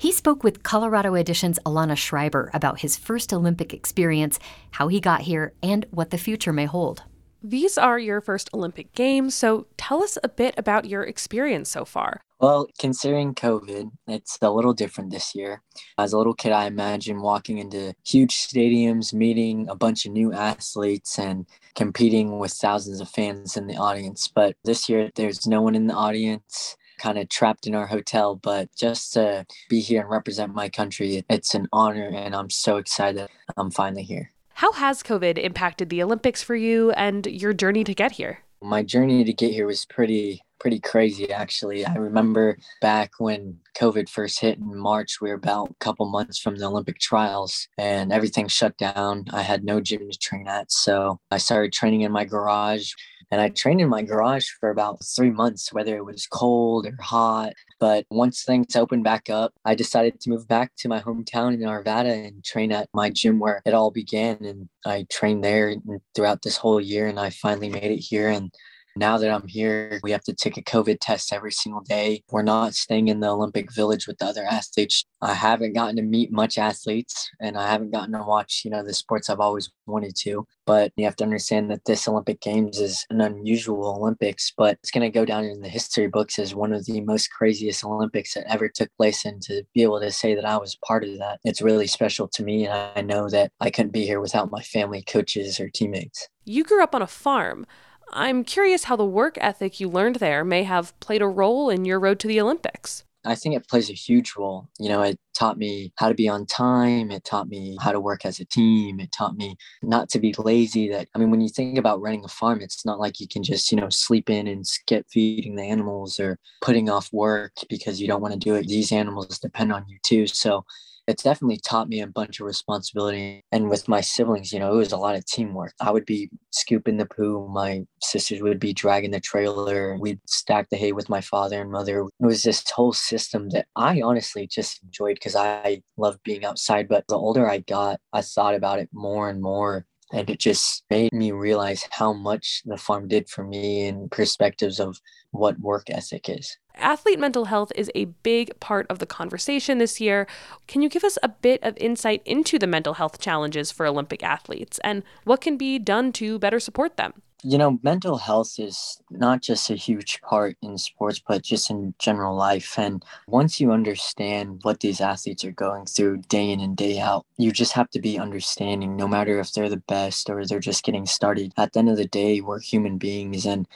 He 0.02 0.12
spoke 0.12 0.44
with 0.44 0.64
Colorado 0.64 1.14
Edition's 1.14 1.60
Alana 1.64 1.96
Schreiber 1.96 2.50
about 2.56 2.80
his 2.80 2.98
first 2.98 3.32
Olympic 3.32 3.72
experience, 3.72 4.40
how 4.72 4.88
he 4.88 5.00
got 5.00 5.22
here, 5.22 5.54
and 5.62 5.86
what 5.92 6.10
the 6.10 6.18
future 6.18 6.52
may 6.52 6.66
hold. 6.66 7.04
These 7.44 7.78
are 7.78 8.00
your 8.00 8.20
first 8.20 8.50
Olympic 8.52 8.94
Games, 8.96 9.36
so 9.36 9.68
tell 9.78 10.02
us 10.02 10.18
a 10.24 10.28
bit 10.28 10.56
about 10.58 10.86
your 10.86 11.04
experience 11.04 11.70
so 11.70 11.86
far. 11.86 12.22
Well, 12.40 12.68
considering 12.80 13.36
COVID, 13.36 13.92
it's 14.08 14.40
a 14.42 14.50
little 14.50 14.74
different 14.74 15.12
this 15.12 15.36
year. 15.36 15.62
As 16.00 16.14
a 16.14 16.18
little 16.18 16.34
kid, 16.34 16.52
I 16.52 16.66
imagine 16.66 17.22
walking 17.22 17.60
into 17.60 17.94
huge 18.04 18.34
stadiums, 18.34 19.14
meeting 19.14 19.70
a 19.70 19.76
bunch 19.76 20.08
of 20.08 20.14
new 20.14 20.34
athletes, 20.34 21.20
and 21.20 21.46
competing 21.76 22.40
with 22.40 22.54
thousands 22.54 23.02
of 23.02 23.10
fans 23.10 23.56
in 23.56 23.68
the 23.68 23.78
audience. 23.78 24.28
But 24.28 24.56
this 24.64 24.90
year, 24.90 25.12
there's 25.14 25.46
no 25.46 25.62
one 25.62 25.76
in 25.76 25.86
the 25.86 25.94
audience 25.94 26.76
kind 27.02 27.18
of 27.18 27.28
trapped 27.30 27.66
in 27.66 27.74
our 27.74 27.88
hotel, 27.88 28.36
but 28.36 28.70
just 28.78 29.14
to 29.14 29.46
be 29.70 29.80
here 29.80 30.02
and 30.02 30.10
represent 30.10 30.54
my 30.54 30.70
country, 30.70 31.24
it's 31.30 31.56
an 31.56 31.68
honor, 31.74 32.12
and 32.14 32.36
I'm 32.36 32.50
so 32.50 32.78
excited 32.78 33.28
I'm 33.58 33.72
finally 33.72 34.04
here. 34.04 34.32
How 34.54 34.72
has 34.74 35.02
COVID 35.02 35.40
impacted 35.40 35.90
the 35.90 36.04
Olympics 36.04 36.44
for 36.44 36.56
you 36.56 36.92
and 36.92 37.26
your 37.26 37.54
journey 37.54 37.84
to 37.84 37.96
get 37.96 38.14
here? 38.14 38.40
My 38.62 38.84
journey 38.84 39.24
to 39.24 39.34
get 39.34 39.52
here 39.52 39.66
was 39.66 39.86
pretty 39.86 40.44
pretty 40.62 40.80
crazy 40.80 41.32
actually. 41.32 41.84
I 41.84 41.96
remember 41.96 42.56
back 42.82 43.14
when 43.18 43.58
COVID 43.76 44.08
first 44.08 44.40
hit 44.40 44.60
in 44.60 44.78
March, 44.78 45.20
we 45.20 45.30
were 45.30 45.36
about 45.36 45.72
a 45.72 45.84
couple 45.84 46.06
months 46.08 46.38
from 46.38 46.56
the 46.56 46.66
Olympic 46.66 47.00
trials 47.00 47.68
and 47.80 48.14
everything 48.14 48.48
shut 48.48 48.78
down. 48.78 49.26
I 49.34 49.42
had 49.42 49.64
no 49.64 49.82
gym 49.82 50.08
to 50.08 50.18
train 50.20 50.48
at. 50.48 50.72
So 50.72 51.20
I 51.32 51.40
started 51.40 51.74
training 51.74 52.02
in 52.02 52.12
my 52.12 52.26
garage 52.26 52.92
and 53.32 53.42
I 53.42 53.50
trained 53.50 53.82
in 53.82 53.90
my 53.90 54.04
garage 54.04 54.46
for 54.60 54.70
about 54.70 55.04
three 55.04 55.32
months, 55.32 55.74
whether 55.74 55.98
it 55.98 56.06
was 56.06 56.28
cold 56.28 56.86
or 56.86 56.96
hot. 57.00 57.54
But 57.80 58.06
once 58.12 58.44
things 58.44 58.76
opened 58.76 59.04
back 59.04 59.32
up, 59.32 59.54
I 59.66 59.74
decided 59.74 60.20
to 60.20 60.30
move 60.30 60.48
back 60.48 60.74
to 60.80 60.90
my 60.90 61.00
hometown 61.00 61.56
in 61.56 61.62
Arvada 61.62 62.28
and 62.28 62.44
train 62.44 62.72
at 62.72 62.88
my 62.94 63.10
gym 63.10 63.40
where 63.40 63.64
it 63.66 63.74
all 63.74 63.90
began. 63.90 64.38
And 64.44 64.70
I 64.86 65.08
trained 65.10 65.44
there 65.44 65.76
throughout 66.14 66.44
this 66.44 66.58
whole 66.58 66.82
year, 66.82 67.08
and 67.08 67.20
I 67.20 67.30
finally 67.32 67.70
made 67.70 67.92
it 67.92 68.00
here. 68.00 68.30
And 68.30 68.52
now 68.96 69.18
that 69.18 69.32
I'm 69.32 69.48
here, 69.48 70.00
we 70.04 70.12
have 70.12 70.24
to 70.24 70.34
take 70.34 70.58
a 70.58 70.62
COVID 70.62 70.98
test 71.00 71.34
every 71.34 71.52
single 71.52 71.82
day. 71.82 72.24
We're 72.32 72.42
not 72.42 72.74
staying 72.74 73.08
in 73.08 73.20
the 73.20 73.30
Olympic 73.30 73.74
Village 73.74 74.08
with 74.08 74.18
the 74.18 74.26
other 74.26 74.46
athletes. 74.46 75.06
I 75.22 75.34
haven't 75.34 75.74
gotten 75.74 75.96
to 75.98 76.02
meet 76.02 76.32
much 76.32 76.58
athletes 76.58 77.30
and 77.40 77.58
I 77.58 77.70
haven't 77.70 77.92
gotten 77.92 78.14
to 78.14 78.24
watch, 78.24 78.62
you 78.66 78.72
know, 78.72 78.84
the 78.84 78.94
sports 78.94 79.30
I've 79.30 79.40
always 79.40 79.70
wanted 79.86 80.16
to. 80.22 80.46
But 80.66 80.92
you 80.96 81.06
have 81.06 81.16
to 81.18 81.24
understand 81.24 81.70
that 81.72 81.86
this 81.86 82.08
Olympic 82.08 82.42
Games 82.42 82.80
is 82.80 83.06
an 83.10 83.22
unusual 83.22 83.96
Olympics, 83.98 84.52
but 84.58 84.78
it's 84.82 84.92
going 84.92 85.10
to 85.10 85.20
go 85.20 85.26
down 85.26 85.46
in 85.46 85.62
the 85.62 85.70
history 85.70 86.08
books 86.08 86.40
as 86.40 86.56
one 86.56 86.74
of 86.74 86.86
the 86.86 87.02
most 87.02 87.30
craziest 87.32 87.86
Olympics 87.86 88.34
that 88.34 88.52
ever 88.52 88.68
took 88.68 88.90
place. 88.98 89.26
And 89.26 89.42
to 89.44 89.64
be 89.74 89.84
able 89.84 90.00
to 90.02 90.12
say 90.12 90.36
that 90.36 90.46
I 90.46 90.58
was 90.58 90.78
part 90.86 91.04
of 91.04 91.18
that, 91.20 91.40
it's 91.44 91.62
really 91.62 91.88
special 91.88 92.28
to 92.30 92.44
me. 92.44 92.66
And 92.66 92.74
I 92.96 93.02
know 93.02 93.30
that 93.30 93.52
I 93.60 93.70
couldn't 93.70 93.94
be 93.94 94.06
here 94.06 94.20
without 94.20 94.52
my 94.52 94.62
family, 94.62 95.04
coaches, 95.04 95.60
or 95.60 95.70
teammates. 95.70 96.28
You 96.44 96.64
grew 96.64 96.82
up 96.82 96.96
on 96.96 97.02
a 97.02 97.08
farm. 97.08 97.66
I'm 98.14 98.44
curious 98.44 98.86
how 98.86 98.96
the 98.96 99.06
work 99.06 99.38
ethic 99.40 99.80
you 99.80 99.90
learned 99.90 100.18
there 100.18 100.44
may 100.44 100.64
have 100.64 100.98
played 101.00 101.22
a 101.22 101.28
role 101.28 101.70
in 101.70 101.86
your 101.86 102.00
road 102.00 102.20
to 102.20 102.28
the 102.28 102.42
Olympics. 102.42 103.06
I 103.24 103.36
think 103.36 103.56
it 103.56 103.68
plays 103.68 103.90
a 103.90 103.94
huge 103.94 104.34
role. 104.36 104.68
You 104.80 104.90
know, 104.90 105.04
it 105.04 105.20
taught 105.36 105.58
me 105.58 105.94
how 105.98 106.10
to 106.10 106.16
be 106.16 106.28
on 106.28 106.48
time. 106.48 107.12
It 107.12 107.24
taught 107.24 107.48
me 107.48 107.78
how 107.80 107.92
to 107.92 108.00
work 108.00 108.26
as 108.26 108.40
a 108.40 108.46
team. 108.46 109.00
It 109.00 109.12
taught 109.12 109.36
me 109.36 109.56
not 109.84 110.10
to 110.10 110.20
be 110.20 110.34
lazy. 110.40 110.90
That, 110.90 111.08
I 111.14 111.20
mean, 111.20 111.30
when 111.30 111.42
you 111.42 111.50
think 111.50 111.78
about 111.78 112.02
running 112.02 112.26
a 112.26 112.28
farm, 112.28 112.62
it's 112.62 112.84
not 112.84 113.00
like 113.00 113.20
you 113.20 113.28
can 113.28 113.44
just, 113.44 113.72
you 113.72 113.80
know, 113.80 113.90
sleep 113.90 114.30
in 114.30 114.48
and 114.48 114.66
skip 114.66 115.06
feeding 115.10 115.56
the 115.56 115.64
animals 115.64 116.20
or 116.20 116.40
putting 116.62 116.90
off 116.90 117.14
work 117.14 117.54
because 117.70 118.02
you 118.02 118.08
don't 118.08 118.22
want 118.22 118.34
to 118.34 118.40
do 118.40 118.56
it. 118.56 118.68
These 118.68 118.92
animals 118.92 119.38
depend 119.38 119.72
on 119.72 119.86
you 119.88 120.00
too. 120.04 120.26
So 120.26 120.66
it's 121.12 121.24
definitely 121.24 121.60
taught 121.64 121.90
me 121.90 122.02
a 122.02 122.08
bunch 122.08 122.40
of 122.40 122.48
responsibility. 122.48 123.44
And 123.52 123.70
with 123.70 123.88
my 123.88 124.02
siblings, 124.02 124.52
you 124.52 124.60
know, 124.60 124.74
it 124.74 124.78
was 124.78 124.92
a 124.92 124.98
lot 124.98 125.16
of 125.16 125.26
teamwork. 125.26 125.74
I 125.80 125.92
would 125.92 126.06
be 126.06 126.30
scooping 126.52 126.98
the 126.98 127.06
poo, 127.06 127.48
my 127.54 127.84
sisters 128.02 128.42
would 128.42 128.60
be 128.60 128.74
dragging 128.74 129.12
the 129.12 129.20
trailer, 129.20 129.98
we'd 130.00 130.20
stack 130.26 130.70
the 130.70 130.78
hay 130.78 130.92
with 130.94 131.10
my 131.10 131.22
father 131.22 131.62
and 131.62 131.72
mother. 131.72 132.02
It 132.02 132.26
was 132.26 132.44
this 132.44 132.64
whole 132.70 132.94
system 132.94 133.50
that 133.50 133.68
I 133.76 134.02
honestly 134.02 134.48
just 134.48 134.82
enjoyed 134.84 135.16
because 135.16 135.36
I 135.36 135.82
love 135.98 136.18
being 136.24 136.46
outside. 136.46 136.88
But 136.88 137.06
the 137.08 137.16
older 137.16 137.50
I 137.50 137.60
got, 137.60 138.00
I 138.14 138.22
thought 138.22 138.56
about 138.56 138.80
it 138.80 138.90
more 138.94 139.30
and 139.30 139.42
more 139.42 139.86
And 140.12 140.30
it 140.30 140.40
just 140.40 140.84
made 140.90 141.14
me 141.14 141.32
realize 141.32 141.88
how 141.92 142.14
much 142.14 142.62
the 142.66 142.78
farm 142.78 143.08
did 143.08 143.30
for 143.30 143.44
me 143.44 143.88
in 143.88 144.10
perspectives 144.10 144.80
of 144.80 145.00
what 145.32 145.60
work 145.60 145.90
ethic 145.90 146.28
is. 146.30 146.58
Athlete 146.76 147.20
mental 147.20 147.46
health 147.46 147.72
is 147.76 147.92
a 147.96 148.06
big 148.06 148.60
part 148.60 148.86
of 148.90 149.00
the 149.00 149.06
conversation 149.06 149.78
this 149.78 150.02
year. 150.02 150.28
Can 150.68 150.82
you 150.82 150.90
give 150.90 151.04
us 151.04 151.18
a 151.24 151.30
bit 151.30 151.62
of 151.64 151.78
insight 151.78 152.22
into 152.26 152.58
the 152.60 152.68
mental 152.68 152.96
health 152.96 153.20
challenges 153.20 153.72
for 153.72 153.86
Olympic 153.86 154.24
athletes 154.24 154.80
and 154.84 155.04
what 155.24 155.42
can 155.42 155.58
be 155.58 155.80
done 155.80 156.12
to 156.14 156.40
better 156.40 156.60
support 156.60 156.98
them? 156.98 157.22
You 157.44 157.58
know, 157.58 157.80
mental 157.82 158.18
health 158.18 158.60
is 158.60 159.02
not 159.10 159.42
just 159.42 159.70
a 159.72 159.76
huge 159.76 160.22
part 160.22 160.58
in 160.62 160.78
sports, 160.78 161.20
but 161.28 161.42
just 161.44 161.70
in 161.72 161.96
general 161.98 162.36
life. 162.36 162.78
And 162.78 163.04
once 163.28 163.60
you 163.60 163.72
understand 163.72 164.60
what 164.64 164.80
these 164.82 165.02
athletes 165.02 165.44
are 165.44 165.52
going 165.52 165.86
through 165.86 166.18
day 166.30 166.52
in 166.52 166.60
and 166.60 166.78
day 166.78 167.00
out, 167.00 167.26
you 167.38 167.52
just 167.52 167.74
have 167.74 167.90
to 167.92 168.00
be 168.00 168.20
understanding, 168.20 168.96
no 168.96 169.08
matter 169.08 169.40
if 169.40 169.54
they're 169.54 169.70
the 169.70 169.78
best 169.78 170.30
or 170.30 170.46
they're 170.46 170.60
just 170.60 170.84
getting 170.84 171.08
started. 171.08 171.52
At 171.58 171.74
the 171.74 171.80
end 171.80 171.90
of 171.90 171.98
the 171.98 172.08
day, 172.08 172.42
we're 172.42 172.60
human 172.60 172.98
beings. 173.00 173.46
And 173.46 173.68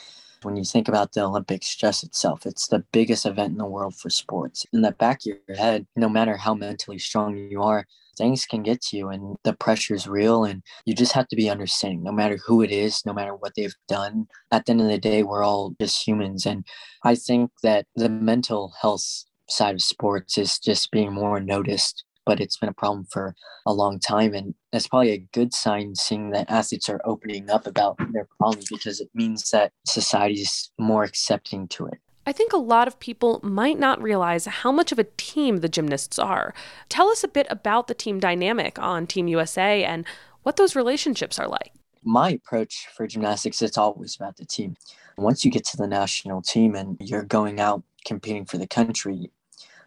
when 0.46 0.56
you 0.56 0.64
think 0.64 0.88
about 0.88 1.14
the 1.14 1.24
Olympics 1.24 1.76
just 1.76 2.04
itself, 2.04 2.46
it's 2.46 2.68
the 2.68 2.84
biggest 2.92 3.26
event 3.26 3.52
in 3.52 3.58
the 3.58 3.66
world 3.66 3.96
for 3.96 4.10
sports. 4.10 4.66
In 4.72 4.82
the 4.82 4.92
back 4.92 5.22
of 5.22 5.38
your 5.48 5.58
head, 5.58 5.88
no 5.96 6.08
matter 6.08 6.38
how 6.38 6.54
mentally 6.54 7.00
strong 7.00 7.36
you 7.36 7.62
are, 7.64 7.86
things 8.18 8.46
can 8.46 8.64
get 8.64 8.82
to 8.82 8.96
you 8.96 9.10
and 9.10 9.36
the 9.44 9.54
pressure 9.54 9.94
is 9.94 10.08
real 10.08 10.46
and 10.46 10.64
you 10.86 10.94
just 10.94 11.12
have 11.12 11.28
to 11.28 11.36
be 11.36 11.50
understanding 11.50 12.02
no 12.02 12.14
matter 12.14 12.38
who 12.38 12.62
it 12.62 12.72
is 12.72 13.06
no 13.06 13.12
matter 13.12 13.36
what 13.36 13.52
they've 13.58 13.76
done. 13.90 14.28
At 14.52 14.66
the 14.66 14.72
end 14.72 14.82
of 14.82 14.88
the 14.88 14.98
day 14.98 15.24
we're 15.24 15.44
all 15.44 15.76
just 15.82 16.08
humans. 16.08 16.46
And 16.46 16.64
i 17.04 17.14
think 17.14 17.52
that 17.62 17.88
the 17.96 18.08
mental 18.08 18.74
health 18.80 19.26
side 19.50 19.76
of 19.76 19.82
sports 19.82 20.38
is 20.38 20.60
just 20.60 20.92
being 20.92 21.12
more 21.12 21.42
noticed 21.42 22.06
but 22.26 22.40
it's 22.40 22.58
been 22.58 22.70
a 22.70 22.74
problem 22.74 23.06
for 23.06 23.36
a 23.66 23.74
long 23.74 24.00
time. 24.00 24.34
And 24.34 24.56
that's 24.76 24.88
probably 24.88 25.12
a 25.12 25.18
good 25.18 25.54
sign 25.54 25.96
seeing 25.96 26.32
that 26.32 26.50
athletes 26.50 26.90
are 26.90 27.02
opening 27.06 27.50
up 27.50 27.66
about 27.66 27.98
their 28.12 28.28
problems 28.38 28.68
because 28.70 29.00
it 29.00 29.10
means 29.14 29.50
that 29.52 29.72
society 29.86 30.42
is 30.42 30.72
more 30.78 31.04
accepting 31.04 31.68
to 31.70 31.88
it 31.88 32.00
I 32.28 32.32
think 32.32 32.54
a 32.54 32.58
lot 32.58 32.88
of 32.88 33.00
people 33.00 33.40
might 33.44 33.78
not 33.78 34.02
realize 34.02 34.46
how 34.46 34.72
much 34.72 34.92
of 34.92 34.98
a 34.98 35.04
team 35.04 35.58
the 35.58 35.70
gymnasts 35.70 36.18
are. 36.18 36.56
Tell 36.90 37.10
us 37.10 37.24
a 37.24 37.28
bit 37.28 37.46
about 37.52 37.88
the 37.88 37.94
team 37.94 38.20
dynamic 38.20 38.80
on 38.80 39.06
Team 39.06 39.28
USA 39.28 39.84
and 39.84 40.06
what 40.42 40.58
those 40.58 40.76
relationships 40.76 41.38
are 41.38 41.48
like. 41.48 41.72
My 42.04 42.32
approach 42.32 42.88
for 42.96 43.06
gymnastics, 43.06 43.62
it's 43.62 43.78
always 43.78 44.16
about 44.16 44.38
the 44.38 44.46
team. 44.46 44.76
Once 45.18 45.46
you 45.46 45.52
get 45.52 45.66
to 45.66 45.78
the 45.78 45.88
national 45.88 46.42
team 46.42 46.74
and 46.74 46.98
you're 47.00 47.24
going 47.24 47.60
out 47.60 47.84
competing 48.06 48.46
for 48.46 48.58
the 48.58 48.68
country, 48.68 49.32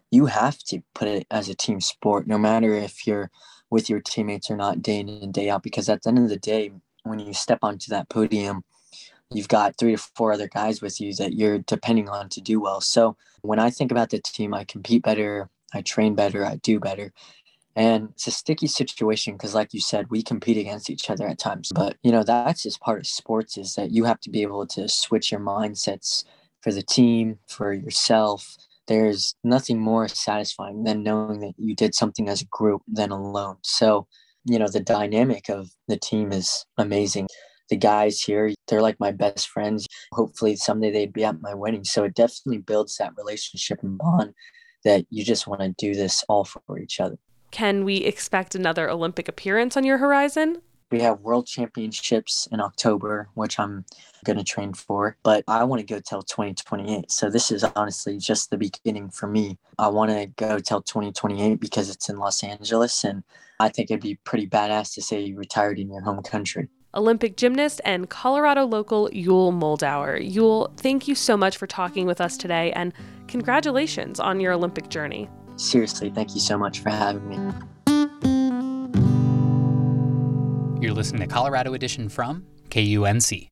you 0.09 0.27
have 0.27 0.57
to 0.59 0.81
put 0.95 1.07
it 1.07 1.27
as 1.29 1.49
a 1.49 1.55
team 1.55 1.81
sport, 1.81 2.25
no 2.25 2.37
matter 2.37 2.73
if 2.73 3.05
you're 3.05 3.31
with 3.69 3.89
your 3.89 3.99
teammates 3.99 4.49
or 4.49 4.57
not 4.57 4.81
day 4.81 4.99
in 4.99 5.09
and 5.09 5.33
day 5.33 5.49
out, 5.49 5.63
because 5.63 5.89
at 5.89 6.03
the 6.03 6.09
end 6.09 6.19
of 6.19 6.29
the 6.29 6.37
day, 6.37 6.71
when 7.03 7.19
you 7.19 7.33
step 7.33 7.59
onto 7.61 7.89
that 7.89 8.09
podium, 8.09 8.63
you've 9.31 9.47
got 9.47 9.77
three 9.77 9.95
to 9.95 10.01
four 10.15 10.33
other 10.33 10.47
guys 10.47 10.81
with 10.81 10.99
you 10.99 11.13
that 11.15 11.33
you're 11.33 11.59
depending 11.59 12.09
on 12.09 12.29
to 12.29 12.41
do 12.41 12.59
well. 12.59 12.81
So 12.81 13.15
when 13.41 13.59
I 13.59 13.69
think 13.69 13.91
about 13.91 14.09
the 14.09 14.19
team, 14.19 14.53
I 14.53 14.63
compete 14.63 15.03
better, 15.03 15.49
I 15.73 15.81
train 15.81 16.15
better, 16.15 16.45
I 16.45 16.55
do 16.55 16.79
better. 16.79 17.13
And 17.75 18.09
it's 18.09 18.27
a 18.27 18.31
sticky 18.31 18.67
situation 18.67 19.35
because, 19.35 19.55
like 19.55 19.73
you 19.73 19.79
said, 19.79 20.09
we 20.09 20.23
compete 20.23 20.57
against 20.57 20.89
each 20.89 21.09
other 21.09 21.27
at 21.27 21.39
times. 21.39 21.71
But, 21.73 21.95
you 22.03 22.11
know, 22.11 22.23
that's 22.23 22.63
just 22.63 22.81
part 22.81 22.99
of 22.99 23.07
sports 23.07 23.57
is 23.57 23.75
that 23.75 23.91
you 23.91 24.03
have 24.05 24.19
to 24.21 24.29
be 24.29 24.41
able 24.41 24.65
to 24.67 24.89
switch 24.89 25.31
your 25.31 25.39
mindsets 25.39 26.25
for 26.61 26.73
the 26.73 26.81
team, 26.81 27.37
for 27.47 27.71
yourself. 27.71 28.57
There's 28.89 29.33
nothing 29.45 29.79
more 29.79 30.09
satisfying 30.09 30.83
than 30.83 31.03
knowing 31.03 31.39
that 31.39 31.53
you 31.57 31.75
did 31.75 31.95
something 31.95 32.27
as 32.27 32.41
a 32.41 32.47
group 32.51 32.81
than 32.87 33.11
alone. 33.11 33.57
So, 33.63 34.07
you 34.43 34.59
know, 34.59 34.67
the 34.67 34.81
dynamic 34.81 35.47
of 35.47 35.69
the 35.87 35.97
team 35.97 36.33
is 36.33 36.65
amazing 36.77 37.27
the 37.69 37.77
guys 37.77 38.19
here, 38.19 38.51
they're 38.67 38.81
like 38.81 38.99
my 38.99 39.11
best 39.11 39.47
friends. 39.47 39.87
Hopefully 40.11 40.55
someday 40.55 40.91
they'd 40.91 41.13
be 41.13 41.23
at 41.23 41.41
my 41.41 41.53
wedding. 41.53 41.83
So 41.83 42.03
it 42.03 42.15
definitely 42.15 42.59
builds 42.59 42.97
that 42.97 43.13
relationship 43.17 43.79
and 43.83 43.97
bond 43.97 44.33
that 44.83 45.05
you 45.09 45.23
just 45.23 45.47
want 45.47 45.61
to 45.61 45.73
do 45.77 45.93
this 45.93 46.23
all 46.27 46.43
for 46.45 46.79
each 46.79 46.99
other. 46.99 47.17
Can 47.51 47.83
we 47.83 47.97
expect 47.97 48.55
another 48.55 48.89
Olympic 48.89 49.27
appearance 49.27 49.75
on 49.77 49.83
your 49.83 49.97
horizon? 49.97 50.61
We 50.91 51.01
have 51.01 51.19
world 51.19 51.45
championships 51.45 52.47
in 52.51 52.59
October, 52.59 53.29
which 53.35 53.59
I'm 53.59 53.85
going 54.25 54.37
to 54.37 54.43
train 54.43 54.73
for, 54.73 55.17
but 55.23 55.43
I 55.47 55.63
want 55.63 55.81
to 55.81 55.85
go 55.85 55.99
till 55.99 56.23
2028. 56.23 57.11
So 57.11 57.29
this 57.29 57.51
is 57.51 57.63
honestly 57.75 58.17
just 58.17 58.49
the 58.49 58.57
beginning 58.57 59.09
for 59.09 59.27
me. 59.27 59.57
I 59.77 59.87
want 59.89 60.11
to 60.11 60.25
go 60.25 60.59
till 60.59 60.81
2028 60.81 61.59
because 61.59 61.89
it's 61.89 62.09
in 62.09 62.17
Los 62.17 62.43
Angeles 62.43 63.03
and 63.03 63.23
I 63.59 63.69
think 63.69 63.91
it'd 63.91 64.01
be 64.01 64.15
pretty 64.23 64.47
badass 64.47 64.93
to 64.95 65.01
say 65.01 65.21
you 65.21 65.37
retired 65.37 65.77
in 65.79 65.89
your 65.91 66.01
home 66.01 66.23
country. 66.23 66.69
Olympic 66.95 67.37
gymnast 67.37 67.81
and 67.85 68.09
Colorado 68.09 68.65
local 68.65 69.09
Yul 69.09 69.53
Moldauer. 69.53 70.19
Yul, 70.19 70.75
thank 70.77 71.07
you 71.07 71.13
so 71.13 71.37
much 71.37 71.57
for 71.57 71.67
talking 71.67 72.07
with 72.07 72.19
us 72.19 72.35
today 72.35 72.71
and 72.71 72.93
congratulations 73.27 74.19
on 74.19 74.39
your 74.39 74.53
Olympic 74.53 74.89
journey. 74.89 75.29
Seriously, 75.55 76.09
thank 76.09 76.33
you 76.33 76.41
so 76.41 76.57
much 76.57 76.79
for 76.79 76.89
having 76.89 77.27
me. 77.29 77.53
You're 80.81 80.93
listening 80.93 81.19
to 81.19 81.27
Colorado 81.27 81.73
Edition 81.73 82.07
from 82.07 82.45
KUNC. 82.69 83.49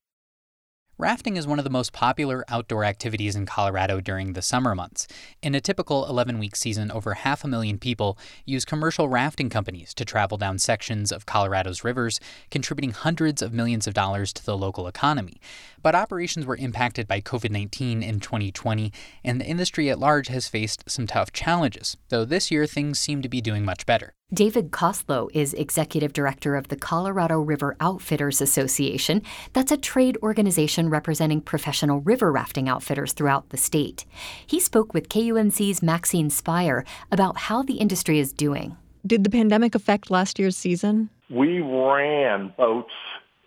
Rafting 0.98 1.36
is 1.36 1.46
one 1.46 1.60
of 1.60 1.66
the 1.66 1.70
most 1.70 1.92
popular 1.92 2.46
outdoor 2.48 2.86
activities 2.86 3.36
in 3.36 3.46
Colorado 3.46 4.00
during 4.00 4.32
the 4.32 4.42
summer 4.42 4.74
months. 4.74 5.08
In 5.42 5.54
a 5.54 5.60
typical 5.60 6.08
11 6.08 6.40
week 6.40 6.56
season, 6.56 6.90
over 6.90 7.16
half 7.16 7.44
a 7.44 7.50
million 7.50 7.80
people 7.80 8.18
use 8.46 8.64
commercial 8.64 9.10
rafting 9.10 9.50
companies 9.50 9.94
to 9.96 10.06
travel 10.06 10.38
down 10.38 10.58
sections 10.58 11.12
of 11.12 11.26
Colorado's 11.26 11.84
rivers, 11.84 12.22
contributing 12.50 12.92
hundreds 12.92 13.42
of 13.42 13.52
millions 13.52 13.88
of 13.88 13.94
dollars 13.94 14.32
to 14.32 14.46
the 14.46 14.58
local 14.58 14.88
economy. 14.88 15.42
But 15.84 15.96
operations 15.96 16.46
were 16.46 16.56
impacted 16.56 17.10
by 17.10 17.20
COVID 17.20 17.52
19 17.52 18.04
in 18.04 18.22
2020, 18.22 18.94
and 19.26 19.42
the 19.42 19.46
industry 19.46 19.90
at 19.90 20.00
large 20.00 20.30
has 20.30 20.48
faced 20.48 20.90
some 20.90 21.08
tough 21.08 21.34
challenges, 21.34 21.98
though 22.08 22.24
this 22.24 22.50
year 22.52 22.66
things 22.66 23.00
seem 23.00 23.22
to 23.22 23.28
be 23.28 23.42
doing 23.42 23.66
much 23.66 23.86
better. 23.86 24.14
David 24.34 24.72
Costlow 24.72 25.30
is 25.34 25.54
executive 25.54 26.12
director 26.12 26.58
of 26.58 26.68
the 26.68 26.76
Colorado 26.76 27.40
River 27.40 27.78
Outfitters 27.80 28.42
Association. 28.42 29.22
That's 29.54 29.72
a 29.72 29.78
trade 29.78 30.18
organization 30.22 30.90
representing 30.90 31.40
professional 31.40 32.02
river 32.02 32.30
rafting 32.30 32.68
outfitters 32.68 33.14
throughout 33.14 33.52
the 33.52 33.58
state. 33.58 34.04
He 34.46 34.60
spoke 34.60 34.94
with 34.94 35.08
KUNC's 35.08 35.82
Maxine 35.82 36.30
Spire 36.30 36.84
about 37.10 37.38
how 37.38 37.64
the 37.64 37.76
industry 37.76 38.20
is 38.20 38.34
doing. 38.34 38.76
Did 39.06 39.24
the 39.24 39.30
pandemic 39.30 39.76
affect 39.76 40.12
last 40.12 40.40
year's 40.40 40.58
season? 40.58 41.10
We 41.30 41.60
ran 41.60 42.54
boats 42.58 42.92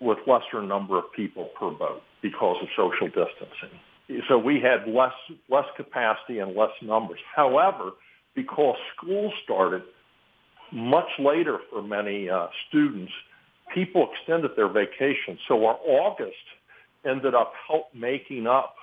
with 0.01 0.17
lesser 0.27 0.63
number 0.63 0.97
of 0.97 1.13
people 1.15 1.51
per 1.61 1.73
boat 1.73 2.01
because 2.23 2.57
of 2.63 2.69
social 2.75 3.09
distancing. 3.09 3.79
So 4.29 4.39
we 4.39 4.63
had 4.63 4.91
less 4.91 5.13
less 5.51 5.67
capacity 5.77 6.39
and 6.39 6.57
less 6.57 6.73
numbers. 6.81 7.21
However, 7.37 7.91
because 8.35 8.77
school 8.97 9.31
started 9.45 9.83
much 10.73 11.09
later 11.19 11.59
for 11.71 11.83
many 11.83 12.29
uh, 12.29 12.47
students, 12.69 13.13
people 13.75 14.09
extended 14.13 14.53
their 14.57 14.69
vacation. 14.69 15.39
So 15.49 15.67
our 15.67 15.79
August 15.87 16.35
ended 17.05 17.35
up 17.35 17.53
help 17.67 17.87
making 17.95 18.47
up 18.47 18.75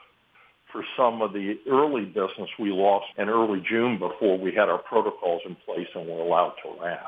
for 0.72 0.84
some 0.98 1.22
of 1.22 1.34
the 1.34 1.56
early 1.70 2.06
business 2.06 2.50
we 2.60 2.72
lost 2.72 3.06
in 3.18 3.30
early 3.30 3.64
June 3.70 3.98
before 3.98 4.38
we 4.38 4.52
had 4.52 4.70
our 4.70 4.80
protocols 4.80 5.42
in 5.46 5.56
place 5.66 5.88
and 5.96 6.08
were 6.08 6.22
allowed 6.22 6.54
to 6.64 6.84
raft. 6.84 7.04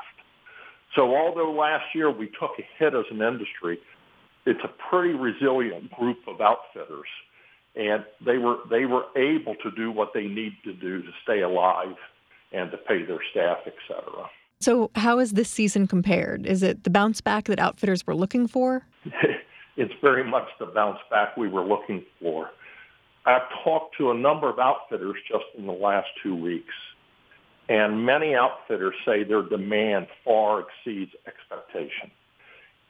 So 0.96 1.14
although 1.14 1.52
last 1.52 1.84
year 1.94 2.10
we 2.10 2.26
took 2.26 2.52
a 2.58 2.66
hit 2.78 2.94
as 2.94 3.04
an 3.10 3.20
industry, 3.22 3.78
it's 4.46 4.60
a 4.64 4.70
pretty 4.90 5.14
resilient 5.14 5.90
group 5.92 6.18
of 6.26 6.40
outfitters 6.40 7.06
and 7.76 8.04
they 8.24 8.38
were 8.38 8.56
they 8.68 8.84
were 8.84 9.04
able 9.16 9.54
to 9.62 9.70
do 9.76 9.90
what 9.92 10.10
they 10.12 10.24
need 10.24 10.52
to 10.64 10.72
do 10.72 11.02
to 11.02 11.08
stay 11.22 11.40
alive 11.42 11.94
and 12.52 12.70
to 12.70 12.76
pay 12.76 13.04
their 13.04 13.20
staff, 13.30 13.58
et 13.66 13.74
cetera. 13.86 14.28
So, 14.60 14.90
how 14.94 15.18
is 15.18 15.32
this 15.32 15.48
season 15.48 15.86
compared? 15.86 16.44
Is 16.44 16.62
it 16.62 16.84
the 16.84 16.90
bounce 16.90 17.22
back 17.22 17.44
that 17.44 17.58
outfitters 17.58 18.06
were 18.06 18.14
looking 18.14 18.46
for? 18.46 18.82
it's 19.76 19.94
very 20.02 20.22
much 20.22 20.48
the 20.58 20.66
bounce 20.66 20.98
back 21.10 21.34
we 21.38 21.48
were 21.48 21.64
looking 21.64 22.04
for. 22.20 22.50
I've 23.24 23.48
talked 23.64 23.96
to 23.96 24.10
a 24.10 24.14
number 24.14 24.50
of 24.50 24.58
outfitters 24.58 25.16
just 25.26 25.44
in 25.56 25.66
the 25.66 25.72
last 25.72 26.08
two 26.22 26.34
weeks, 26.34 26.74
and 27.70 28.04
many 28.04 28.34
outfitters 28.34 28.94
say 29.06 29.24
their 29.24 29.42
demand 29.42 30.08
far 30.24 30.60
exceeds 30.62 31.12
expectation. 31.26 32.10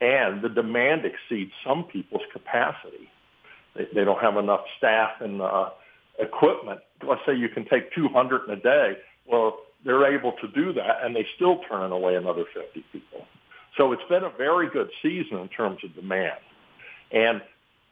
And 0.01 0.41
the 0.41 0.49
demand 0.49 1.03
exceeds 1.05 1.51
some 1.65 1.85
people's 1.85 2.23
capacity. 2.33 3.09
They, 3.75 3.87
they 3.95 4.03
don't 4.03 4.19
have 4.19 4.35
enough 4.35 4.61
staff 4.77 5.11
and 5.21 5.41
uh, 5.41 5.69
equipment. 6.19 6.81
Let's 7.07 7.21
say 7.25 7.33
you 7.33 7.47
can 7.47 7.63
take 7.63 7.93
200 7.93 8.49
in 8.49 8.57
a 8.57 8.61
day. 8.61 8.97
Well, 9.25 9.57
they're 9.85 10.13
able 10.13 10.33
to 10.41 10.47
do 10.49 10.73
that, 10.73 11.03
and 11.03 11.15
they 11.15 11.25
still 11.35 11.59
turn 11.69 11.91
away 11.91 12.15
another 12.15 12.45
50 12.53 12.85
people. 12.91 13.25
So 13.77 13.91
it's 13.93 14.03
been 14.09 14.23
a 14.23 14.31
very 14.37 14.69
good 14.69 14.89
season 15.01 15.39
in 15.39 15.47
terms 15.49 15.79
of 15.83 15.95
demand. 15.95 16.39
And 17.11 17.41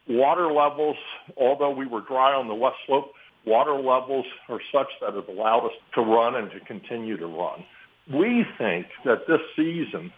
water 0.07 0.51
levels, 0.51 0.97
although 1.37 1.71
we 1.71 1.85
were 1.85 2.01
dry 2.01 2.33
on 2.33 2.47
the 2.47 2.55
west 2.55 2.77
slope, 2.85 3.11
water 3.45 3.73
levels 3.73 4.25
are 4.49 4.59
such 4.71 4.87
that 5.01 5.15
it 5.15 5.27
allowed 5.29 5.65
us 5.65 5.73
to 5.95 6.01
run 6.01 6.35
and 6.35 6.51
to 6.51 6.59
continue 6.61 7.17
to 7.17 7.27
run. 7.27 7.63
We 8.13 8.45
think 8.57 8.87
that 9.05 9.27
this 9.27 9.41
season 9.55 10.11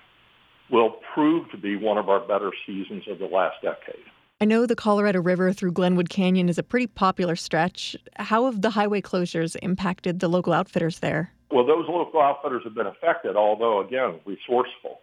will 0.72 0.96
prove 1.14 1.50
to 1.52 1.58
be 1.58 1.76
one 1.76 1.98
of 1.98 2.10
our 2.10 2.22
better 2.22 2.52
seasons 2.66 3.04
of 3.10 3.20
the 3.20 3.26
last 3.26 3.58
decade. 3.62 4.06
I 4.42 4.46
know 4.46 4.66
the 4.66 4.76
Colorado 4.76 5.22
River 5.22 5.54
through 5.54 5.74
Glenwood 5.74 6.10
Canyon 6.10 6.50
is 6.50 6.58
a 6.58 6.64
pretty 6.64 6.88
popular 6.88 7.36
stretch. 7.36 7.96
How 8.16 8.46
have 8.46 8.64
the 8.64 8.72
highway 8.72 9.00
closures 9.00 9.56
impacted 9.62 10.20
the 10.20 10.28
local 10.28 10.52
outfitters 10.52 10.98
there? 10.98 11.32
Well, 11.52 11.64
those 11.64 11.86
local 11.88 12.20
outfitters 12.20 12.64
have 12.64 12.74
been 12.74 12.88
affected, 12.88 13.36
although, 13.36 13.86
again, 13.86 14.20
resourceful. 14.26 14.98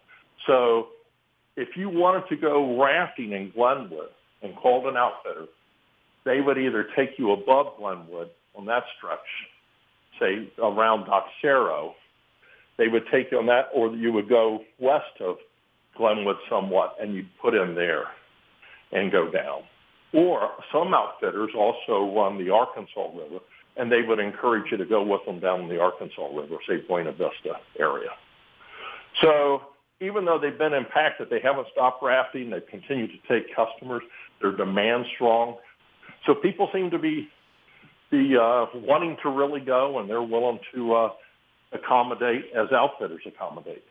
So 0.45 0.89
if 1.57 1.77
you 1.77 1.89
wanted 1.89 2.29
to 2.31 2.37
go 2.37 2.83
rafting 2.83 3.31
in 3.31 3.53
Glenwood 3.53 4.09
and 4.43 4.57
called 4.57 4.87
an 4.87 4.97
outfitter, 4.97 5.47
they 6.25 6.41
would 6.41 6.59
either 6.59 6.89
take 6.97 7.11
you 7.17 7.31
above 7.31 7.77
Glenwood 7.79 8.31
on 8.57 8.67
that 8.67 8.83
stretch, 8.97 9.21
say 10.19 10.51
around 10.61 11.07
Dotsero. 11.07 11.93
They 12.77 12.89
would 12.89 13.05
take 13.13 13.31
you 13.31 13.39
on 13.39 13.47
that, 13.47 13.69
or 13.73 13.95
you 13.95 14.13
would 14.13 14.29
go 14.29 14.65
west 14.81 15.21
of 15.21 15.37
Glenwood 15.97 16.39
somewhat, 16.51 16.97
and 17.01 17.15
you'd 17.15 17.31
put 17.41 17.55
in 17.55 17.77
there 17.77 18.07
and 18.93 19.13
go 19.13 19.31
down. 19.31 19.63
Or 20.13 20.51
some 20.73 20.95
outfitters 20.95 21.51
also 21.57 22.15
run 22.15 22.39
the 22.43 22.51
Arkansas 22.51 23.09
River, 23.15 23.41
and 23.77 23.93
they 23.93 24.03
would 24.03 24.19
encourage 24.19 24.71
you 24.71 24.79
to 24.79 24.87
go 24.87 25.03
with 25.03 25.25
them 25.27 25.41
down 25.41 25.69
the 25.69 25.81
Arkansas 25.81 26.27
River, 26.35 26.57
say 26.67 26.79
Buena 26.89 27.13
Vista 27.13 27.61
area. 27.79 28.11
So 29.21 29.63
even 30.01 30.25
though 30.25 30.39
they've 30.41 30.57
been 30.57 30.75
impacted, 30.75 31.29
they 31.31 31.41
haven't 31.41 31.67
stopped 31.73 32.03
rafting. 32.03 32.51
They've 32.51 32.67
continued 32.67 33.11
to 33.11 33.29
take 33.29 33.55
customers. 33.55 34.03
Their 34.41 34.53
demand's 34.53 35.09
strong. 35.15 35.57
So 36.25 36.35
people 36.35 36.69
seem 36.73 36.91
to 36.91 36.99
be 36.99 37.29
be 38.11 38.37
uh, 38.39 38.65
wanting 38.75 39.19
to 39.23 39.29
really 39.29 39.61
go, 39.61 39.99
and 39.99 40.09
they're 40.09 40.23
willing 40.23 40.59
to 40.75 40.95
uh, 40.95 41.11
accommodate 41.73 42.47
as 42.55 42.73
outfitters 42.73 43.21
accommodate. 43.27 43.85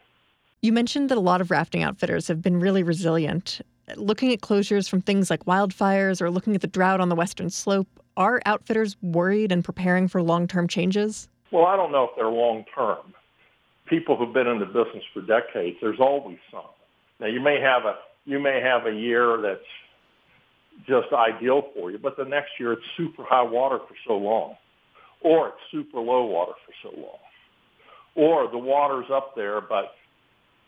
You 0.61 0.73
mentioned 0.73 1.09
that 1.09 1.19
a 1.19 1.21
lot 1.21 1.39
of 1.39 1.51
rafting 1.51 1.83
outfitters 1.83 2.27
have 2.27 2.41
been 2.41 2.59
really 2.59 2.81
resilient. 2.81 3.61
Looking 3.95 4.33
at 4.33 4.41
closures 4.41 4.89
from 4.89 5.01
things 5.01 5.29
like 5.29 5.45
wildfires 5.45 6.21
or 6.21 6.29
looking 6.29 6.55
at 6.55 6.61
the 6.61 6.67
drought 6.67 6.99
on 6.99 7.07
the 7.07 7.15
western 7.15 7.49
slope, 7.49 7.87
are 8.17 8.41
outfitters 8.45 8.97
worried 9.01 9.51
and 9.51 9.63
preparing 9.63 10.09
for 10.09 10.21
long-term 10.21 10.67
changes? 10.67 11.29
Well, 11.51 11.65
I 11.65 11.77
don't 11.77 11.93
know 11.93 12.03
if 12.03 12.09
they're 12.17 12.27
long-term. 12.27 13.13
People 13.85 14.17
who've 14.17 14.33
been 14.33 14.47
in 14.47 14.59
the 14.59 14.65
business 14.65 15.03
for 15.13 15.21
decades, 15.21 15.77
there's 15.81 16.01
always 16.01 16.37
some. 16.51 16.65
Now 17.21 17.27
you 17.27 17.39
may 17.39 17.61
have 17.61 17.85
a 17.85 17.95
you 18.25 18.39
may 18.39 18.59
have 18.61 18.85
a 18.85 18.91
year 18.91 19.37
that's 19.41 19.61
just 20.85 21.13
ideal 21.13 21.69
for 21.73 21.89
you, 21.89 21.97
but 21.97 22.17
the 22.17 22.25
next 22.25 22.51
year 22.59 22.73
it's 22.73 22.83
super 22.97 23.23
high 23.23 23.41
water 23.41 23.79
for 23.87 23.95
so 24.05 24.17
long, 24.17 24.55
or 25.21 25.47
it's 25.47 25.57
super 25.71 25.99
low 25.99 26.25
water 26.25 26.51
for 26.65 26.73
so 26.83 26.99
long, 26.99 27.17
or 28.15 28.51
the 28.51 28.57
water's 28.57 29.09
up 29.09 29.33
there, 29.35 29.61
but 29.61 29.93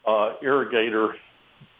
uh, 0.08 0.36
irrigator 0.42 1.12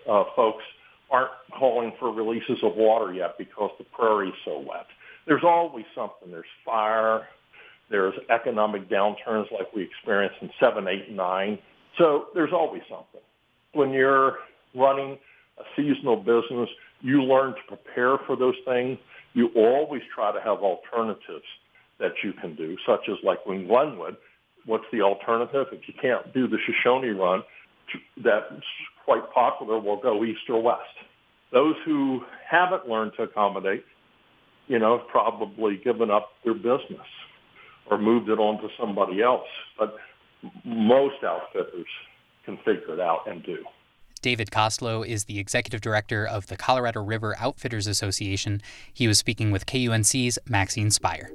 uh, 0.08 0.26
folks 0.36 0.64
aren't 1.12 1.32
calling 1.58 1.94
for 2.00 2.12
releases 2.12 2.58
of 2.64 2.76
water 2.76 3.14
yet 3.14 3.38
because 3.38 3.72
the 3.78 3.86
prairie's 3.86 4.34
so 4.46 4.60
wet. 4.60 4.86
There's 5.26 5.44
always 5.44 5.86
something. 5.96 6.32
There's 6.32 6.46
fire. 6.66 7.28
There's 7.90 8.14
economic 8.30 8.90
downturns 8.90 9.52
like 9.52 9.74
we 9.76 9.84
experienced 9.84 10.38
in 10.42 10.50
7, 10.60 10.88
8, 10.88 11.08
and 11.08 11.18
9. 11.18 11.60
So 11.98 12.28
there's 12.34 12.54
always 12.54 12.84
something. 12.90 13.22
When 13.74 13.92
you're 13.92 14.38
running 14.76 15.18
a 15.58 15.64
seasonal 15.76 16.18
business, 16.18 16.70
you 17.02 17.24
learn 17.24 17.54
to 17.56 17.62
prepare 17.68 18.18
for 18.26 18.36
those 18.36 18.56
things. 18.66 18.98
You 19.34 19.50
always 19.56 20.02
try 20.14 20.32
to 20.32 20.40
have 20.40 20.60
alternatives 20.60 21.46
that 22.00 22.12
you 22.24 22.34
can 22.34 22.56
do, 22.56 22.78
such 22.88 23.10
as 23.10 23.18
like 23.24 23.46
when 23.46 23.68
Glenwood, 23.68 24.18
what's 24.66 24.86
the 24.92 25.02
alternative? 25.02 25.68
If 25.72 25.88
you 25.88 25.94
can't 26.00 26.34
do 26.34 26.48
the 26.48 26.58
Shoshone 26.66 27.10
run, 27.10 27.44
that's 28.24 28.54
quite 29.10 29.34
popular, 29.34 29.80
will 29.80 30.00
go 30.00 30.24
east 30.24 30.42
or 30.50 30.62
west. 30.62 30.84
Those 31.52 31.74
who 31.84 32.22
haven't 32.48 32.88
learned 32.88 33.14
to 33.18 33.24
accommodate, 33.24 33.84
you 34.68 34.78
know, 34.78 35.00
have 35.00 35.08
probably 35.08 35.78
given 35.78 36.12
up 36.12 36.30
their 36.46 36.54
business 36.54 37.08
or 37.90 37.98
moved 37.98 38.30
it 38.30 38.38
on 38.38 38.62
to 38.62 38.68
somebody 38.80 39.24
else. 39.24 39.48
But 39.80 39.96
most 40.64 41.24
outfitters 41.24 41.88
can 42.46 42.58
figure 42.58 42.94
it 42.94 43.00
out 43.00 43.28
and 43.28 43.44
do. 43.44 43.66
David 44.22 44.52
Costlow 44.52 45.08
is 45.08 45.24
the 45.24 45.40
executive 45.40 45.82
director 45.82 46.24
of 46.24 46.46
the 46.46 46.58
Colorado 46.58 47.02
River 47.02 47.36
Outfitters 47.40 47.88
Association. 47.88 48.62
He 48.94 49.08
was 49.08 49.18
speaking 49.18 49.50
with 49.50 49.66
KUNC's 49.66 50.38
Maxine 50.48 50.92
Spire. 50.92 51.32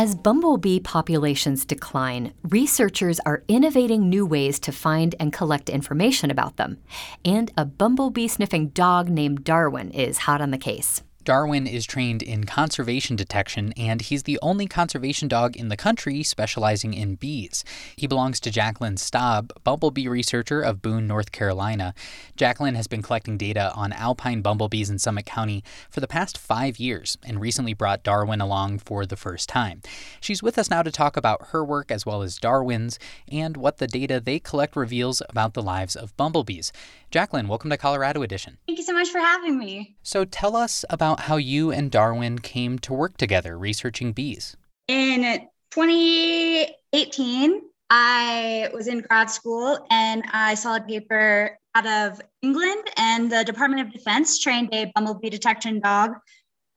As 0.00 0.14
bumblebee 0.14 0.80
populations 0.80 1.66
decline, 1.66 2.32
researchers 2.48 3.20
are 3.26 3.42
innovating 3.48 4.08
new 4.08 4.24
ways 4.24 4.58
to 4.60 4.72
find 4.72 5.14
and 5.20 5.30
collect 5.30 5.68
information 5.68 6.30
about 6.30 6.56
them. 6.56 6.78
And 7.22 7.52
a 7.54 7.66
bumblebee 7.66 8.28
sniffing 8.28 8.68
dog 8.68 9.10
named 9.10 9.44
Darwin 9.44 9.90
is 9.90 10.16
hot 10.20 10.40
on 10.40 10.52
the 10.52 10.56
case. 10.56 11.02
Darwin 11.22 11.66
is 11.66 11.84
trained 11.84 12.22
in 12.22 12.44
conservation 12.44 13.14
detection, 13.14 13.72
and 13.76 14.00
he's 14.00 14.22
the 14.22 14.38
only 14.40 14.66
conservation 14.66 15.28
dog 15.28 15.56
in 15.56 15.68
the 15.68 15.76
country 15.76 16.22
specializing 16.22 16.94
in 16.94 17.16
bees. 17.16 17.62
He 17.94 18.06
belongs 18.06 18.40
to 18.40 18.50
Jacqueline 18.50 18.96
Staub, 18.96 19.52
bumblebee 19.62 20.08
researcher 20.08 20.62
of 20.62 20.80
Boone, 20.80 21.06
North 21.06 21.30
Carolina. 21.30 21.92
Jacqueline 22.36 22.74
has 22.74 22.86
been 22.86 23.02
collecting 23.02 23.36
data 23.36 23.72
on 23.74 23.92
alpine 23.92 24.40
bumblebees 24.40 24.88
in 24.88 24.98
Summit 24.98 25.26
County 25.26 25.62
for 25.90 26.00
the 26.00 26.08
past 26.08 26.38
five 26.38 26.78
years 26.78 27.18
and 27.22 27.40
recently 27.40 27.74
brought 27.74 28.02
Darwin 28.02 28.40
along 28.40 28.78
for 28.78 29.04
the 29.04 29.16
first 29.16 29.48
time. 29.48 29.82
She's 30.20 30.42
with 30.42 30.58
us 30.58 30.70
now 30.70 30.82
to 30.82 30.90
talk 30.90 31.16
about 31.16 31.48
her 31.48 31.64
work 31.64 31.90
as 31.90 32.06
well 32.06 32.22
as 32.22 32.38
Darwin's 32.38 32.98
and 33.30 33.56
what 33.56 33.76
the 33.76 33.86
data 33.86 34.20
they 34.20 34.38
collect 34.38 34.74
reveals 34.74 35.22
about 35.28 35.54
the 35.54 35.62
lives 35.62 35.96
of 35.96 36.16
bumblebees. 36.16 36.72
Jacqueline, 37.10 37.48
welcome 37.48 37.70
to 37.70 37.76
Colorado 37.76 38.22
Edition. 38.22 38.56
Thank 38.66 38.78
you 38.78 38.84
so 38.84 38.92
much 38.92 39.08
for 39.08 39.18
having 39.18 39.58
me. 39.58 39.96
So 40.02 40.24
tell 40.24 40.54
us 40.54 40.84
about 40.88 41.09
how 41.18 41.36
you 41.36 41.72
and 41.72 41.90
Darwin 41.90 42.38
came 42.38 42.78
to 42.80 42.92
work 42.92 43.16
together 43.16 43.58
researching 43.58 44.12
bees. 44.12 44.56
In 44.86 45.48
2018, 45.72 47.62
I 47.90 48.70
was 48.72 48.86
in 48.86 49.00
grad 49.00 49.30
school 49.30 49.84
and 49.90 50.22
I 50.32 50.54
saw 50.54 50.76
a 50.76 50.80
paper 50.80 51.58
out 51.74 51.86
of 51.86 52.20
England, 52.42 52.88
and 52.96 53.30
the 53.30 53.44
Department 53.44 53.82
of 53.82 53.92
Defense 53.92 54.38
trained 54.38 54.70
a 54.72 54.92
bumblebee 54.94 55.30
detection 55.30 55.80
dog 55.80 56.12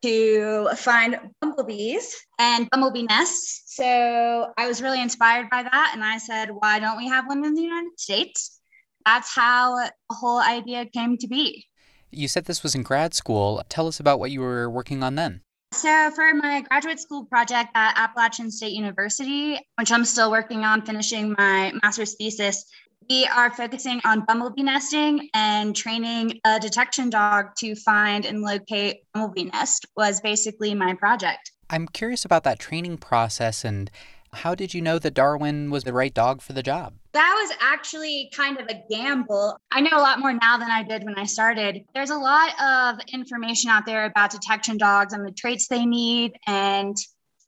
to 0.04 0.70
find 0.76 1.20
bumblebees 1.42 2.16
and 2.40 2.68
bumblebee 2.72 3.04
nests. 3.04 3.76
So 3.76 4.52
I 4.58 4.68
was 4.68 4.82
really 4.82 5.02
inspired 5.02 5.50
by 5.50 5.64
that. 5.64 5.92
And 5.94 6.04
I 6.04 6.18
said, 6.18 6.50
why 6.52 6.80
don't 6.80 6.98
we 6.98 7.08
have 7.08 7.28
one 7.28 7.46
in 7.46 7.54
the 7.54 7.62
United 7.62 8.00
States? 8.00 8.60
that's 9.06 9.36
how 9.36 9.76
the 9.76 9.92
whole 10.10 10.40
idea 10.40 10.86
came 10.86 11.18
to 11.18 11.28
be. 11.28 11.68
You 12.14 12.28
said 12.28 12.46
this 12.46 12.64
was 12.64 12.76
in 12.76 12.84
grad 12.84 13.14
school. 13.14 13.64
Tell 13.70 13.88
us 13.88 14.00
about 14.00 14.20
what 14.20 14.32
you 14.32 14.42
were 14.42 14.70
working 14.70 15.04
on 15.04 15.16
then. 15.16 15.42
So, 15.74 16.12
for 16.12 16.34
my 16.36 16.62
graduate 16.62 17.00
school 17.00 17.26
project 17.26 17.72
at 17.74 17.98
Appalachian 17.98 18.52
State 18.52 18.74
University, 18.74 19.60
which 19.80 19.92
I'm 19.92 20.06
still 20.06 20.30
working 20.30 20.64
on 20.64 20.86
finishing 20.86 21.34
my 21.36 21.74
master's 21.82 22.14
thesis, 22.14 22.66
we 23.10 23.26
are 23.26 23.52
focusing 23.52 24.00
on 24.06 24.24
bumblebee 24.26 24.64
nesting 24.64 25.30
and 25.34 25.76
training 25.76 26.40
a 26.46 26.60
detection 26.60 27.10
dog 27.10 27.56
to 27.58 27.76
find 27.76 28.26
and 28.26 28.42
locate 28.42 28.98
bumblebee 29.14 29.46
nest 29.46 29.86
was 29.98 30.22
basically 30.22 30.74
my 30.76 30.94
project. 30.94 31.52
I'm 31.70 31.88
curious 31.88 32.24
about 32.24 32.44
that 32.44 32.60
training 32.60 32.98
process 32.98 33.66
and 33.66 33.90
how 34.34 34.56
did 34.56 34.74
you 34.74 34.82
know 34.82 35.00
that 35.00 35.14
Darwin 35.14 35.70
was 35.70 35.84
the 35.84 35.94
right 35.94 36.14
dog 36.14 36.42
for 36.42 36.54
the 36.54 36.64
job? 36.64 36.94
That 37.14 37.34
was 37.40 37.58
actually 37.62 38.32
kind 38.36 38.60
of 38.60 38.68
a 38.68 38.84
gamble. 38.90 39.58
I 39.72 39.82
know 39.82 39.98
a 39.98 40.02
lot 40.02 40.20
more 40.20 40.34
now 40.34 40.58
than 40.58 40.72
I 40.72 40.84
did 40.84 41.04
when 41.04 41.18
I 41.18 41.26
started. 41.26 41.84
There's 41.94 42.10
a 42.10 42.18
lot 42.18 42.52
of 42.62 43.00
information 43.14 43.70
out 43.70 43.86
there 43.86 44.06
about 44.06 44.32
detection 44.32 44.78
dogs 44.78 45.14
and 45.14 45.26
the 45.26 45.32
traits 45.32 45.68
they 45.68 45.86
need 45.86 46.34
and 46.48 46.96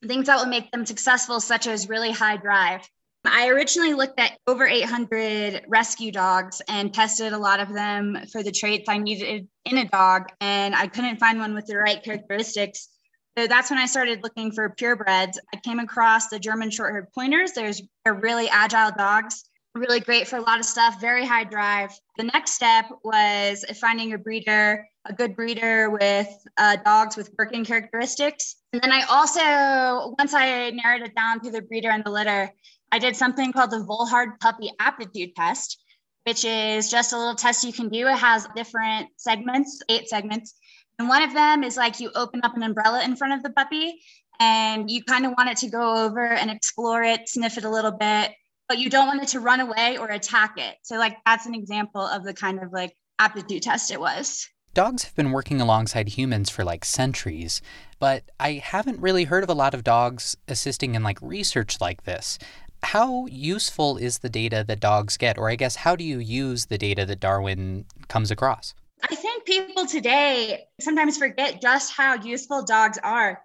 things 0.08 0.28
that 0.28 0.38
will 0.38 0.46
make 0.46 0.72
them 0.72 0.86
successful, 0.86 1.40
such 1.40 1.68
as 1.68 1.90
really 1.90 2.12
high 2.12 2.38
drive. 2.38 2.88
I 3.28 3.48
originally 3.50 3.94
looked 3.94 4.20
at 4.20 4.38
over 4.46 4.68
800 4.68 5.64
rescue 5.68 6.12
dogs 6.12 6.62
and 6.70 6.94
tested 6.94 7.34
a 7.34 7.38
lot 7.38 7.60
of 7.60 7.74
them 7.74 8.18
for 8.32 8.44
the 8.44 8.52
traits 8.52 8.88
I 8.88 8.98
needed 8.98 9.48
in 9.66 9.78
a 9.80 9.86
dog, 9.86 10.30
and 10.42 10.76
I 10.76 10.88
couldn't 10.88 11.20
find 11.20 11.40
one 11.40 11.56
with 11.56 11.66
the 11.66 11.78
right 11.78 12.04
characteristics. 12.04 12.90
So 13.38 13.48
that's 13.48 13.70
when 13.70 13.80
I 13.80 13.86
started 13.86 14.24
looking 14.24 14.52
for 14.52 14.70
purebreds. 14.70 15.38
I 15.54 15.58
came 15.58 15.80
across 15.80 16.30
the 16.30 16.40
German 16.40 16.70
short-haired 16.70 17.12
pointers. 17.12 17.52
There's 17.52 17.82
they're 18.06 18.14
really 18.14 18.48
agile 18.48 18.92
dogs, 18.98 19.44
really 19.74 20.00
great 20.00 20.28
for 20.28 20.38
a 20.38 20.42
lot 20.42 20.60
of 20.60 20.66
stuff, 20.66 21.02
very 21.02 21.26
high 21.26 21.44
drive. 21.44 21.92
The 22.18 22.24
next 22.24 22.52
step 22.52 22.86
was 23.04 23.66
finding 23.82 24.14
a 24.14 24.18
breeder, 24.18 24.88
a 25.06 25.14
good 25.14 25.36
breeder 25.36 25.90
with 25.90 26.30
uh, 26.58 26.78
dogs 26.78 27.18
with 27.18 27.30
working 27.38 27.66
characteristics. 27.66 28.56
And 28.72 28.82
then 28.82 28.94
I 28.94 29.02
also, 29.10 30.16
once 30.18 30.34
I 30.34 30.70
narrowed 30.70 31.02
it 31.02 31.14
down 31.14 31.42
to 31.42 31.52
the 31.52 31.62
breeder 31.62 31.90
and 31.90 32.06
the 32.06 32.12
litter, 32.12 32.50
I 32.92 33.00
did 33.00 33.18
something 33.18 33.52
called 33.52 33.72
the 33.72 33.86
Volhard 33.86 34.40
Puppy 34.40 34.72
Aptitude 34.80 35.36
Test, 35.36 35.82
which 36.24 36.46
is 36.46 36.90
just 36.90 37.12
a 37.12 37.18
little 37.18 37.36
test 37.36 37.66
you 37.66 37.74
can 37.74 37.90
do. 37.90 38.08
It 38.08 38.18
has 38.18 38.48
different 38.56 39.10
segments, 39.18 39.82
eight 39.90 40.08
segments 40.08 40.54
and 41.00 41.10
one 41.10 41.22
of 41.22 41.34
them 41.34 41.64
is 41.64 41.78
like 41.78 42.00
you 42.00 42.12
open 42.16 42.42
up 42.44 42.56
an 42.56 42.64
umbrella 42.64 43.04
in 43.04 43.16
front 43.16 43.34
of 43.34 43.44
the 43.44 43.50
puppy 43.50 44.02
and 44.40 44.90
you 44.90 45.04
kind 45.04 45.26
of 45.26 45.34
want 45.38 45.50
it 45.50 45.58
to 45.58 45.70
go 45.70 46.06
over 46.06 46.26
and 46.26 46.50
explore 46.50 47.04
it, 47.04 47.28
sniff 47.28 47.58
it 47.58 47.64
a 47.64 47.70
little 47.70 47.92
bit, 47.92 48.32
but 48.68 48.80
you 48.80 48.90
don't 48.90 49.08
want 49.08 49.22
it 49.22 49.30
to 49.30 49.40
run 49.40 49.60
away 49.60 49.98
or 49.98 50.08
attack 50.08 50.58
it. 50.58 50.76
So, 50.84 50.98
like, 50.98 51.18
that's 51.26 51.46
an 51.46 51.56
example 51.56 52.02
of 52.02 52.24
the 52.24 52.34
kind 52.34 52.62
of 52.62 52.72
like 52.72 52.96
aptitude 53.20 53.64
test 53.64 53.92
it 53.92 54.00
was. 54.00 54.48
Dogs 54.74 55.04
have 55.04 55.16
been 55.16 55.32
working 55.32 55.62
alongside 55.62 56.10
humans 56.10 56.50
for 56.50 56.66
like 56.66 56.84
centuries, 56.84 57.62
but 57.98 58.24
I 58.40 58.54
haven't 58.54 59.00
really 59.00 59.24
heard 59.24 59.44
of 59.44 59.50
a 59.50 59.54
lot 59.54 59.74
of 59.74 59.86
dogs 59.86 60.36
assisting 60.50 60.96
in 60.96 61.04
like 61.04 61.18
research 61.22 61.80
like 61.80 62.04
this. 62.04 62.38
How 62.84 63.26
useful 63.28 63.98
is 63.98 64.20
the 64.20 64.30
data 64.30 64.66
that 64.68 64.82
dogs 64.82 65.16
get? 65.18 65.38
Or 65.38 65.50
I 65.50 65.56
guess, 65.56 65.78
how 65.78 65.96
do 65.96 66.04
you 66.04 66.20
use 66.20 66.66
the 66.66 66.78
data 66.78 67.06
that 67.06 67.22
Darwin 67.22 67.86
comes 68.10 68.32
across? 68.32 68.76
I 69.10 69.16
think 69.16 69.35
people 69.46 69.86
today 69.86 70.66
sometimes 70.80 71.18
forget 71.18 71.62
just 71.62 71.94
how 71.94 72.16
useful 72.16 72.64
dogs 72.64 72.98
are 73.04 73.42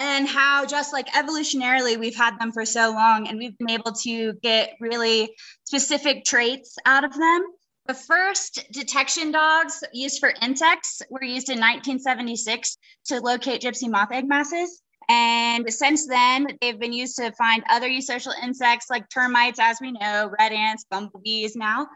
and 0.00 0.26
how 0.28 0.66
just 0.66 0.92
like 0.92 1.06
evolutionarily 1.08 1.98
we've 1.98 2.16
had 2.16 2.38
them 2.38 2.52
for 2.52 2.64
so 2.64 2.90
long 2.90 3.28
and 3.28 3.38
we've 3.38 3.56
been 3.58 3.70
able 3.70 3.92
to 3.92 4.32
get 4.42 4.74
really 4.80 5.34
specific 5.64 6.24
traits 6.24 6.76
out 6.84 7.04
of 7.04 7.12
them. 7.12 7.46
The 7.86 7.94
first 7.94 8.66
detection 8.72 9.30
dogs 9.30 9.84
used 9.92 10.18
for 10.18 10.32
insects 10.42 11.02
were 11.10 11.22
used 11.22 11.48
in 11.48 11.58
1976 11.58 12.78
to 13.06 13.20
locate 13.20 13.62
gypsy 13.62 13.90
moth 13.90 14.10
egg 14.10 14.26
masses. 14.26 14.80
And 15.08 15.70
since 15.70 16.06
then, 16.06 16.48
they've 16.60 16.78
been 16.78 16.94
used 16.94 17.16
to 17.16 17.30
find 17.32 17.62
other 17.68 17.88
eusocial 17.88 18.32
insects 18.42 18.86
like 18.88 19.10
termites, 19.10 19.58
as 19.60 19.78
we 19.80 19.92
know, 19.92 20.32
red 20.38 20.52
ants, 20.52 20.86
bumblebees 20.90 21.56
now. 21.56 21.88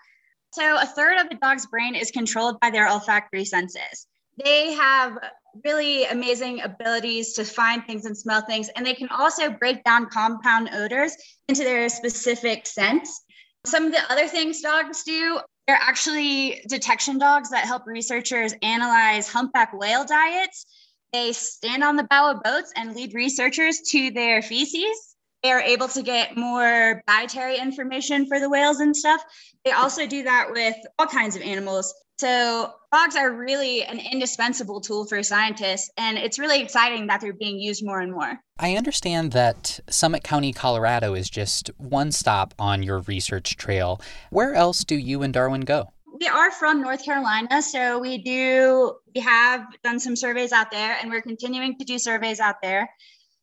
So, 0.53 0.77
a 0.77 0.87
third 0.87 1.19
of 1.19 1.27
a 1.31 1.35
dog's 1.35 1.67
brain 1.67 1.95
is 1.95 2.11
controlled 2.11 2.59
by 2.61 2.71
their 2.71 2.89
olfactory 2.89 3.45
senses. 3.45 4.07
They 4.43 4.73
have 4.73 5.19
really 5.65 6.05
amazing 6.05 6.61
abilities 6.61 7.35
to 7.35 7.45
find 7.45 7.85
things 7.85 8.05
and 8.05 8.17
smell 8.17 8.43
things, 8.43 8.69
and 8.71 8.87
they 8.87 8.95
can 8.95 9.09
also 9.09 9.51
break 9.51 9.85
down 9.85 10.07
compound 10.07 10.71
odors 10.73 11.17
into 11.49 11.65
their 11.65 11.89
specific 11.89 12.67
scents. 12.67 13.25
Some 13.67 13.87
of 13.87 13.93
the 13.93 14.11
other 14.11 14.29
things 14.29 14.61
dogs 14.61 15.03
do, 15.03 15.41
they're 15.67 15.77
actually 15.77 16.63
detection 16.69 17.19
dogs 17.19 17.51
that 17.51 17.67
help 17.67 17.87
researchers 17.87 18.55
analyze 18.63 19.29
humpback 19.29 19.79
whale 19.79 20.05
diets. 20.05 20.65
They 21.13 21.33
stand 21.33 21.85
on 21.85 21.97
the 21.97 22.05
bow 22.05 22.31
of 22.31 22.43
boats 22.43 22.73
and 22.77 22.95
lead 22.95 23.15
researchers 23.15 23.81
to 23.91 24.11
their 24.11 24.41
feces. 24.41 25.17
They 25.43 25.53
are 25.53 25.61
able 25.61 25.89
to 25.89 26.03
get 26.03 26.37
more 26.37 27.03
dietary 27.07 27.59
information 27.59 28.27
for 28.27 28.41
the 28.41 28.49
whales 28.49 28.81
and 28.81 28.97
stuff. 28.97 29.23
They 29.65 29.71
also 29.71 30.07
do 30.07 30.23
that 30.25 30.49
with 30.51 30.75
all 30.99 31.07
kinds 31.07 31.37
of 31.37 31.43
animals. 31.43 31.95
So 32.19 32.73
dogs 32.93 33.15
are 33.15 33.33
really 33.33 33.85
an 33.85 34.01
indispensable 34.01 34.81
tool 34.81 35.07
for 35.07 35.23
scientists, 35.23 35.89
and 35.97 36.19
it's 36.19 36.37
really 36.37 36.61
exciting 36.61 37.07
that 37.07 37.21
they're 37.21 37.33
being 37.33 37.61
used 37.61 37.85
more 37.87 38.01
and 38.01 38.11
more. 38.11 38.41
I 38.59 38.75
understand 38.75 39.31
that 39.33 39.79
Summit 39.89 40.25
County, 40.25 40.53
Colorado 40.53 41.15
is 41.15 41.31
just 41.31 41.71
one 41.77 42.11
stop 42.11 42.55
on 42.59 42.83
your 42.83 43.01
research 43.03 43.57
trail. 43.57 44.01
Where 44.31 44.55
else 44.55 44.83
do 44.83 44.97
you 44.97 45.23
and 45.23 45.33
Darwin 45.33 45.61
go? 45.61 45.91
We 46.19 46.27
are 46.27 46.51
from 46.51 46.83
North 46.83 47.05
Carolina, 47.05 47.63
so 47.63 48.01
we 48.01 48.19
do 48.19 48.97
we 49.15 49.21
have 49.21 49.65
done 49.85 50.01
some 50.01 50.17
surveys 50.17 50.51
out 50.51 50.73
there 50.73 50.99
and 51.01 51.11
we're 51.11 51.23
continuing 51.23 51.79
to 51.79 51.85
do 51.85 52.01
surveys 52.01 52.41
out 52.41 52.57
there. 52.61 52.91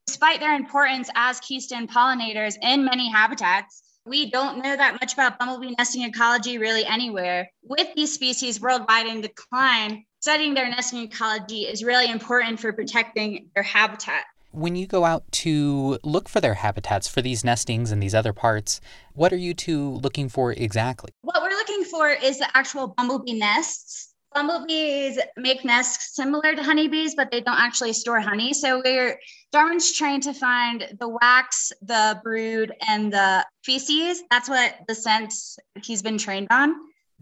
Despite 0.08 0.40
their 0.40 0.56
importance 0.56 1.10
as 1.16 1.40
keystone 1.40 1.88
pollinators 1.88 2.58
in 2.62 2.86
many 2.86 3.12
habitats, 3.12 3.84
we 4.06 4.30
don't 4.30 4.62
know 4.64 4.76
that 4.76 4.94
much 5.02 5.14
about 5.14 5.40
bumblebee 5.40 5.74
nesting 5.78 6.04
ecology 6.04 6.60
really 6.60 6.86
anywhere. 6.86 7.50
With 7.64 7.88
these 7.96 8.14
species 8.14 8.62
worldwide 8.62 9.08
in 9.08 9.22
decline, 9.22 10.06
studying 10.20 10.54
their 10.54 10.70
nesting 10.70 11.02
ecology 11.04 11.64
is 11.64 11.84
really 11.84 12.10
important 12.10 12.60
for 12.60 12.72
protecting 12.72 13.50
their 13.56 13.64
habitat. 13.64 14.26
When 14.52 14.76
you 14.76 14.86
go 14.86 15.06
out 15.06 15.30
to 15.44 15.98
look 16.04 16.30
for 16.30 16.40
their 16.40 16.54
habitats 16.54 17.08
for 17.08 17.22
these 17.22 17.44
nestings 17.44 17.92
and 17.92 18.02
these 18.02 18.16
other 18.16 18.32
parts, 18.32 18.80
what 19.14 19.34
are 19.34 19.38
you 19.38 19.54
two 19.54 19.90
looking 19.90 20.30
for 20.30 20.54
exactly? 20.54 21.10
What 21.24 21.42
we're 21.42 21.50
looking 21.50 21.84
for 21.84 22.10
is 22.10 22.40
the 22.40 22.48
actual 22.56 22.88
bumblebee 22.88 23.34
nests 23.34 24.15
bumblebees 24.36 25.18
make 25.38 25.66
nests 25.66 26.16
similar 26.16 26.54
to 26.54 26.62
honeybees, 26.62 27.16
but 27.16 27.32
they 27.32 27.42
don't 27.42 27.58
actually 27.58 27.94
store 27.94 28.20
honey. 28.20 28.54
So 28.54 28.82
we're 28.84 29.18
Darwin's 29.52 29.92
trained 29.94 30.24
to 30.24 30.34
find 30.34 30.86
the 31.00 31.08
wax, 31.08 31.72
the 31.82 32.20
brood, 32.24 32.74
and 32.88 33.12
the 33.12 33.46
feces. 33.64 34.22
That's 34.30 34.50
what 34.50 34.76
the 34.88 34.94
sense 34.94 35.58
he's 35.82 36.02
been 36.02 36.18
trained 36.18 36.48
on. 36.52 36.76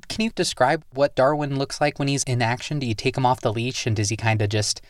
Can 0.09 0.25
you 0.25 0.31
describe 0.31 0.83
what 0.91 1.15
Darwin 1.15 1.57
looks 1.57 1.79
like 1.79 1.99
when 1.99 2.07
he's 2.07 2.23
in 2.23 2.41
action? 2.41 2.79
Do 2.79 2.87
you 2.87 2.95
take 2.95 3.15
him 3.15 3.25
off 3.25 3.41
the 3.41 3.53
leash 3.53 3.85
and 3.85 3.95
does 3.95 4.09
he 4.09 4.17
kind 4.17 4.41
of 4.41 4.49
just 4.49 4.81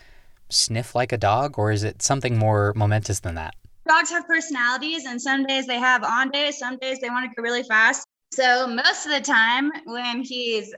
sniff 0.49 0.95
like 0.95 1.11
a 1.11 1.17
dog, 1.17 1.59
or 1.59 1.71
is 1.71 1.83
it 1.83 2.01
something 2.01 2.37
more 2.37 2.73
momentous 2.75 3.19
than 3.19 3.35
that? 3.35 3.55
Dogs 3.87 4.09
have 4.11 4.25
personalities, 4.25 5.05
and 5.05 5.21
some 5.21 5.45
days 5.45 5.67
they 5.67 5.77
have 5.77 6.03
on 6.03 6.29
days, 6.29 6.57
some 6.57 6.77
days 6.77 6.99
they 6.99 7.09
want 7.09 7.29
to 7.29 7.35
go 7.35 7.43
really 7.43 7.63
fast. 7.63 8.07
So 8.31 8.65
most 8.65 9.05
of 9.05 9.11
the 9.11 9.21
time, 9.21 9.71
when 9.85 10.23
he's 10.23 10.73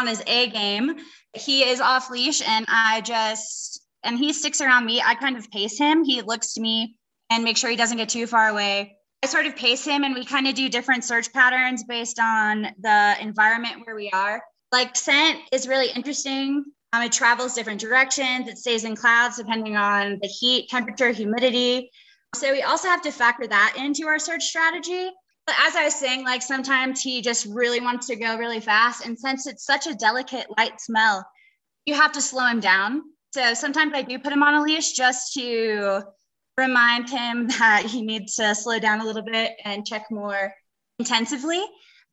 on 0.00 0.06
his 0.06 0.22
A 0.26 0.48
game. 0.48 0.96
He 1.34 1.62
is 1.62 1.80
off 1.80 2.10
leash 2.10 2.42
and 2.46 2.66
I 2.68 3.02
just, 3.02 3.82
and 4.02 4.18
he 4.18 4.32
sticks 4.32 4.60
around 4.60 4.86
me. 4.86 5.00
I 5.00 5.14
kind 5.14 5.36
of 5.36 5.50
pace 5.50 5.78
him. 5.78 6.02
He 6.02 6.22
looks 6.22 6.54
to 6.54 6.60
me 6.60 6.96
and 7.30 7.44
make 7.44 7.56
sure 7.56 7.70
he 7.70 7.76
doesn't 7.76 7.98
get 7.98 8.08
too 8.08 8.26
far 8.26 8.48
away. 8.48 8.96
I 9.22 9.26
sort 9.26 9.46
of 9.46 9.54
pace 9.54 9.84
him 9.84 10.02
and 10.02 10.14
we 10.14 10.24
kind 10.24 10.48
of 10.48 10.54
do 10.54 10.68
different 10.68 11.04
search 11.04 11.32
patterns 11.32 11.84
based 11.84 12.18
on 12.18 12.68
the 12.80 13.16
environment 13.20 13.84
where 13.84 13.94
we 13.94 14.10
are. 14.10 14.42
Like 14.72 14.96
scent 14.96 15.40
is 15.52 15.68
really 15.68 15.90
interesting. 15.90 16.64
Um, 16.92 17.02
it 17.02 17.12
travels 17.12 17.54
different 17.54 17.80
directions. 17.80 18.48
It 18.48 18.58
stays 18.58 18.84
in 18.84 18.96
clouds 18.96 19.36
depending 19.36 19.76
on 19.76 20.18
the 20.22 20.28
heat, 20.28 20.68
temperature, 20.70 21.10
humidity. 21.10 21.90
So 22.34 22.50
we 22.50 22.62
also 22.62 22.88
have 22.88 23.02
to 23.02 23.12
factor 23.12 23.46
that 23.46 23.74
into 23.76 24.06
our 24.06 24.18
search 24.18 24.44
strategy 24.44 25.10
as 25.58 25.76
I 25.76 25.84
was 25.84 25.94
saying, 25.94 26.24
like 26.24 26.42
sometimes 26.42 27.00
he 27.00 27.22
just 27.22 27.46
really 27.46 27.80
wants 27.80 28.06
to 28.08 28.16
go 28.16 28.36
really 28.36 28.60
fast. 28.60 29.04
And 29.04 29.18
since 29.18 29.46
it's 29.46 29.64
such 29.64 29.86
a 29.86 29.94
delicate, 29.94 30.46
light 30.56 30.80
smell, 30.80 31.26
you 31.86 31.94
have 31.94 32.12
to 32.12 32.20
slow 32.20 32.46
him 32.46 32.60
down. 32.60 33.02
So 33.32 33.54
sometimes 33.54 33.92
I 33.94 34.02
do 34.02 34.18
put 34.18 34.32
him 34.32 34.42
on 34.42 34.54
a 34.54 34.62
leash 34.62 34.92
just 34.92 35.32
to 35.34 36.02
remind 36.56 37.08
him 37.08 37.48
that 37.58 37.84
he 37.86 38.02
needs 38.02 38.36
to 38.36 38.54
slow 38.54 38.78
down 38.78 39.00
a 39.00 39.04
little 39.04 39.22
bit 39.22 39.52
and 39.64 39.86
check 39.86 40.06
more 40.10 40.52
intensively. 40.98 41.62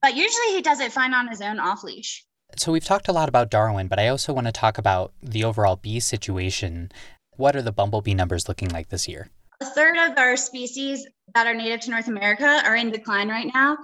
But 0.01 0.15
usually 0.15 0.55
he 0.55 0.61
does 0.61 0.79
it 0.79 0.91
fine 0.91 1.13
on 1.13 1.27
his 1.27 1.41
own 1.41 1.59
off 1.59 1.83
leash. 1.83 2.25
So 2.55 2.71
we've 2.71 2.85
talked 2.85 3.07
a 3.07 3.13
lot 3.13 3.29
about 3.29 3.49
Darwin, 3.49 3.87
but 3.87 3.99
I 3.99 4.07
also 4.07 4.31
want 4.31 4.47
to 4.47 4.53
talk 4.53 4.77
about 4.77 5.11
the 5.21 5.43
overall 5.43 5.75
bee 5.75 5.99
situation. 5.99 6.91
What 7.35 7.55
are 7.55 7.61
the 7.61 7.71
bumblebee 7.71 8.13
numbers 8.13 8.47
looking 8.47 8.69
like 8.69 8.89
this 8.89 9.07
year? 9.07 9.29
A 9.59 9.65
third 9.65 9.97
of 9.97 10.17
our 10.17 10.37
species 10.37 11.07
that 11.33 11.47
are 11.47 11.53
native 11.55 11.81
to 11.81 11.89
North 11.89 12.07
America 12.07 12.61
are 12.63 12.75
in 12.75 12.91
decline 12.91 13.27
right 13.27 13.49
now. 13.51 13.77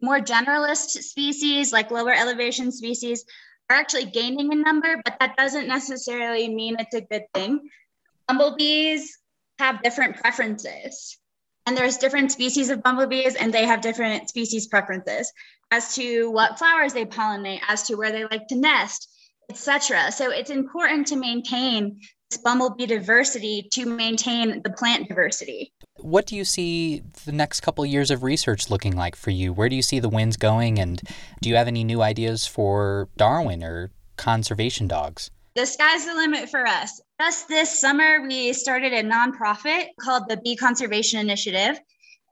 More 0.00 0.18
generalist 0.18 0.90
species, 1.02 1.72
like 1.72 1.92
lower 1.92 2.12
elevation 2.12 2.72
species, 2.72 3.24
are 3.70 3.76
actually 3.76 4.06
gaining 4.06 4.50
in 4.50 4.62
number, 4.62 5.00
but 5.04 5.16
that 5.20 5.36
doesn't 5.36 5.68
necessarily 5.68 6.52
mean 6.52 6.76
it's 6.78 6.94
a 6.94 7.02
good 7.02 7.24
thing. 7.34 7.70
Bumblebees 8.26 9.18
have 9.60 9.82
different 9.82 10.16
preferences. 10.16 11.18
And 11.66 11.76
there's 11.76 11.98
different 11.98 12.32
species 12.32 12.70
of 12.70 12.82
bumblebees, 12.82 13.36
and 13.36 13.54
they 13.54 13.66
have 13.66 13.80
different 13.80 14.28
species 14.28 14.66
preferences 14.66 15.32
as 15.70 15.94
to 15.94 16.30
what 16.32 16.58
flowers 16.58 16.92
they 16.92 17.04
pollinate, 17.04 17.60
as 17.68 17.84
to 17.84 17.94
where 17.94 18.10
they 18.10 18.24
like 18.24 18.48
to 18.48 18.56
nest, 18.56 19.08
etc. 19.48 20.10
So 20.10 20.32
it's 20.32 20.50
important 20.50 21.06
to 21.08 21.16
maintain 21.16 22.00
bumblebee 22.36 22.86
diversity 22.86 23.68
to 23.72 23.86
maintain 23.86 24.62
the 24.62 24.70
plant 24.70 25.08
diversity. 25.08 25.72
What 25.96 26.26
do 26.26 26.36
you 26.36 26.44
see 26.44 27.02
the 27.24 27.32
next 27.32 27.60
couple 27.60 27.84
of 27.84 27.90
years 27.90 28.10
of 28.10 28.22
research 28.22 28.70
looking 28.70 28.96
like 28.96 29.16
for 29.16 29.30
you? 29.30 29.52
Where 29.52 29.68
do 29.68 29.76
you 29.76 29.82
see 29.82 30.00
the 30.00 30.08
winds 30.08 30.36
going? 30.36 30.78
And 30.78 31.00
do 31.40 31.48
you 31.48 31.56
have 31.56 31.68
any 31.68 31.84
new 31.84 32.02
ideas 32.02 32.46
for 32.46 33.08
Darwin 33.16 33.62
or 33.62 33.90
conservation 34.16 34.88
dogs? 34.88 35.30
The 35.54 35.66
sky's 35.66 36.06
the 36.06 36.14
limit 36.14 36.48
for 36.48 36.66
us. 36.66 37.00
Just 37.20 37.46
this 37.46 37.78
summer, 37.78 38.26
we 38.26 38.52
started 38.54 38.92
a 38.92 39.02
nonprofit 39.02 39.88
called 40.00 40.24
the 40.28 40.38
Bee 40.38 40.56
Conservation 40.56 41.20
Initiative, 41.20 41.78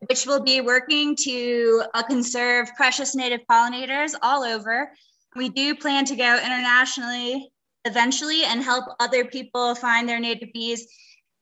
which 0.08 0.26
will 0.26 0.42
be 0.42 0.62
working 0.62 1.14
to 1.24 1.82
uh, 1.92 2.02
conserve 2.02 2.70
precious 2.76 3.14
native 3.14 3.40
pollinators 3.48 4.14
all 4.22 4.42
over. 4.42 4.90
We 5.36 5.50
do 5.50 5.74
plan 5.76 6.06
to 6.06 6.16
go 6.16 6.36
internationally 6.38 7.52
eventually 7.84 8.44
and 8.44 8.62
help 8.62 8.84
other 9.00 9.24
people 9.24 9.74
find 9.74 10.08
their 10.08 10.20
native 10.20 10.52
bees. 10.52 10.86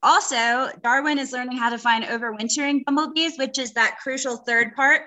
Also, 0.02 0.70
Darwin 0.82 1.18
is 1.18 1.32
learning 1.32 1.56
how 1.56 1.70
to 1.70 1.78
find 1.78 2.04
overwintering 2.04 2.84
bumblebees, 2.84 3.36
which 3.36 3.58
is 3.58 3.72
that 3.72 3.98
crucial 4.02 4.36
third 4.36 4.74
part. 4.76 5.02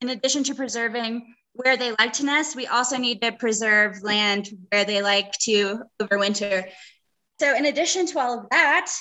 In 0.00 0.10
addition 0.10 0.44
to 0.44 0.54
preserving 0.54 1.34
where 1.54 1.76
they 1.76 1.92
like 1.98 2.12
to 2.14 2.24
nest, 2.24 2.54
we 2.54 2.66
also 2.66 2.96
need 2.96 3.20
to 3.22 3.32
preserve 3.32 4.02
land 4.02 4.48
where 4.70 4.84
they 4.84 5.02
like 5.02 5.32
to 5.40 5.82
overwinter. 6.00 6.68
So, 7.40 7.56
in 7.56 7.66
addition 7.66 8.06
to 8.06 8.18
all 8.20 8.38
of 8.40 8.46
that, 8.50 8.92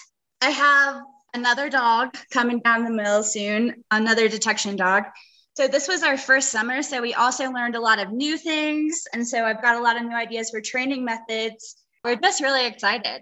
I 0.41 0.49
have 0.49 1.01
another 1.33 1.69
dog 1.69 2.15
coming 2.31 2.59
down 2.59 2.83
the 2.83 2.91
mill 2.91 3.23
soon, 3.23 3.83
another 3.91 4.27
detection 4.27 4.75
dog. 4.75 5.03
So 5.55 5.69
this 5.69 5.87
was 5.87 6.03
our 6.03 6.17
first 6.17 6.49
summer. 6.49 6.83
So 6.83 7.01
we 7.01 7.13
also 7.13 7.49
learned 7.49 7.75
a 7.75 7.79
lot 7.79 7.99
of 7.99 8.11
new 8.11 8.37
things. 8.37 9.07
And 9.13 9.25
so 9.25 9.45
I've 9.45 9.61
got 9.61 9.77
a 9.77 9.79
lot 9.79 9.95
of 9.95 10.03
new 10.03 10.15
ideas 10.15 10.49
for 10.49 10.59
training 10.59 11.05
methods. 11.05 11.77
We're 12.03 12.17
just 12.17 12.41
really 12.41 12.67
excited. 12.67 13.21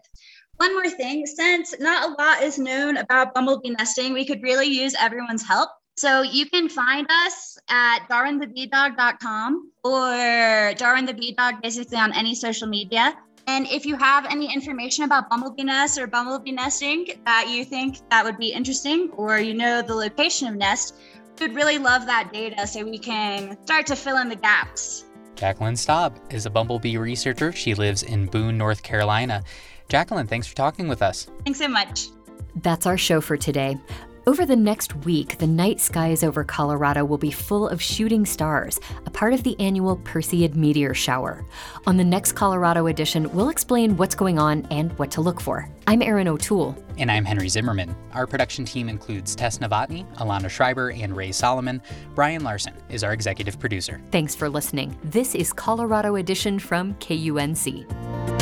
One 0.57 0.73
more 0.73 0.89
thing, 0.89 1.27
since 1.27 1.75
not 1.79 2.09
a 2.09 2.21
lot 2.21 2.41
is 2.41 2.57
known 2.57 2.97
about 2.97 3.35
bumblebee 3.35 3.71
nesting, 3.71 4.13
we 4.13 4.25
could 4.25 4.41
really 4.41 4.67
use 4.67 4.95
everyone's 4.99 5.45
help. 5.45 5.69
So 5.95 6.23
you 6.23 6.49
can 6.49 6.69
find 6.69 7.05
us 7.27 7.57
at 7.69 8.07
darwinthebeedog.com 8.09 9.71
or 9.83 10.73
Darwin 10.75 11.05
the 11.05 11.13
Bee 11.13 11.33
Dog 11.33 11.61
basically 11.61 11.97
on 11.97 12.13
any 12.13 12.33
social 12.33 12.67
media. 12.67 13.15
And 13.45 13.67
if 13.67 13.85
you 13.85 13.95
have 13.97 14.25
any 14.25 14.51
information 14.51 15.03
about 15.03 15.29
bumblebee 15.29 15.65
nests 15.65 15.99
or 15.99 16.07
bumblebee 16.07 16.53
nesting 16.53 17.07
that 17.25 17.49
you 17.49 17.63
think 17.65 17.97
that 18.09 18.23
would 18.23 18.37
be 18.37 18.53
interesting 18.53 19.11
or 19.17 19.37
you 19.37 19.53
know 19.53 19.81
the 19.81 19.93
location 19.93 20.47
of 20.47 20.55
nest, 20.55 20.95
we'd 21.39 21.55
really 21.55 21.77
love 21.77 22.05
that 22.05 22.31
data 22.33 22.65
so 22.67 22.83
we 22.83 22.97
can 22.97 23.57
start 23.63 23.87
to 23.87 23.95
fill 23.95 24.17
in 24.17 24.29
the 24.29 24.35
gaps. 24.35 25.05
Jacqueline 25.35 25.75
Staub 25.75 26.19
is 26.29 26.45
a 26.45 26.49
bumblebee 26.49 26.97
researcher. 26.97 27.51
She 27.51 27.73
lives 27.73 28.03
in 28.03 28.27
Boone, 28.27 28.57
North 28.57 28.83
Carolina. 28.83 29.43
Jacqueline, 29.89 30.27
thanks 30.27 30.47
for 30.47 30.55
talking 30.55 30.87
with 30.87 31.01
us. 31.01 31.27
Thanks 31.43 31.59
so 31.59 31.67
much. 31.67 32.07
That's 32.55 32.85
our 32.85 32.97
show 32.97 33.19
for 33.19 33.35
today. 33.35 33.77
Over 34.25 34.45
the 34.45 34.55
next 34.55 34.95
week, 35.03 35.37
the 35.37 35.47
night 35.47 35.81
skies 35.81 36.23
over 36.23 36.45
Colorado 36.45 37.03
will 37.03 37.17
be 37.17 37.29
full 37.29 37.67
of 37.67 37.81
shooting 37.81 38.25
stars, 38.25 38.79
a 39.05 39.09
part 39.09 39.33
of 39.33 39.43
the 39.43 39.59
annual 39.59 39.97
Perseid 39.97 40.55
meteor 40.55 40.93
shower. 40.93 41.45
On 41.87 41.97
the 41.97 42.05
next 42.05 42.31
Colorado 42.31 42.87
edition, 42.87 43.29
we'll 43.33 43.49
explain 43.49 43.97
what's 43.97 44.15
going 44.15 44.39
on 44.39 44.65
and 44.71 44.97
what 44.97 45.11
to 45.11 45.19
look 45.19 45.41
for. 45.41 45.69
I'm 45.87 46.01
Erin 46.01 46.29
O'Toole. 46.29 46.73
And 46.97 47.11
I'm 47.11 47.25
Henry 47.25 47.49
Zimmerman. 47.49 47.93
Our 48.13 48.25
production 48.25 48.63
team 48.63 48.87
includes 48.87 49.35
Tess 49.35 49.57
Novotny, 49.57 50.09
Alana 50.15 50.49
Schreiber, 50.49 50.91
and 50.91 51.17
Ray 51.17 51.33
Solomon. 51.33 51.81
Brian 52.15 52.45
Larson 52.45 52.75
is 52.87 53.03
our 53.03 53.11
executive 53.11 53.59
producer. 53.59 54.01
Thanks 54.11 54.35
for 54.35 54.47
listening. 54.47 54.97
This 55.03 55.35
is 55.35 55.51
Colorado 55.51 56.15
Edition 56.15 56.59
from 56.59 56.93
KUNC. 56.95 58.32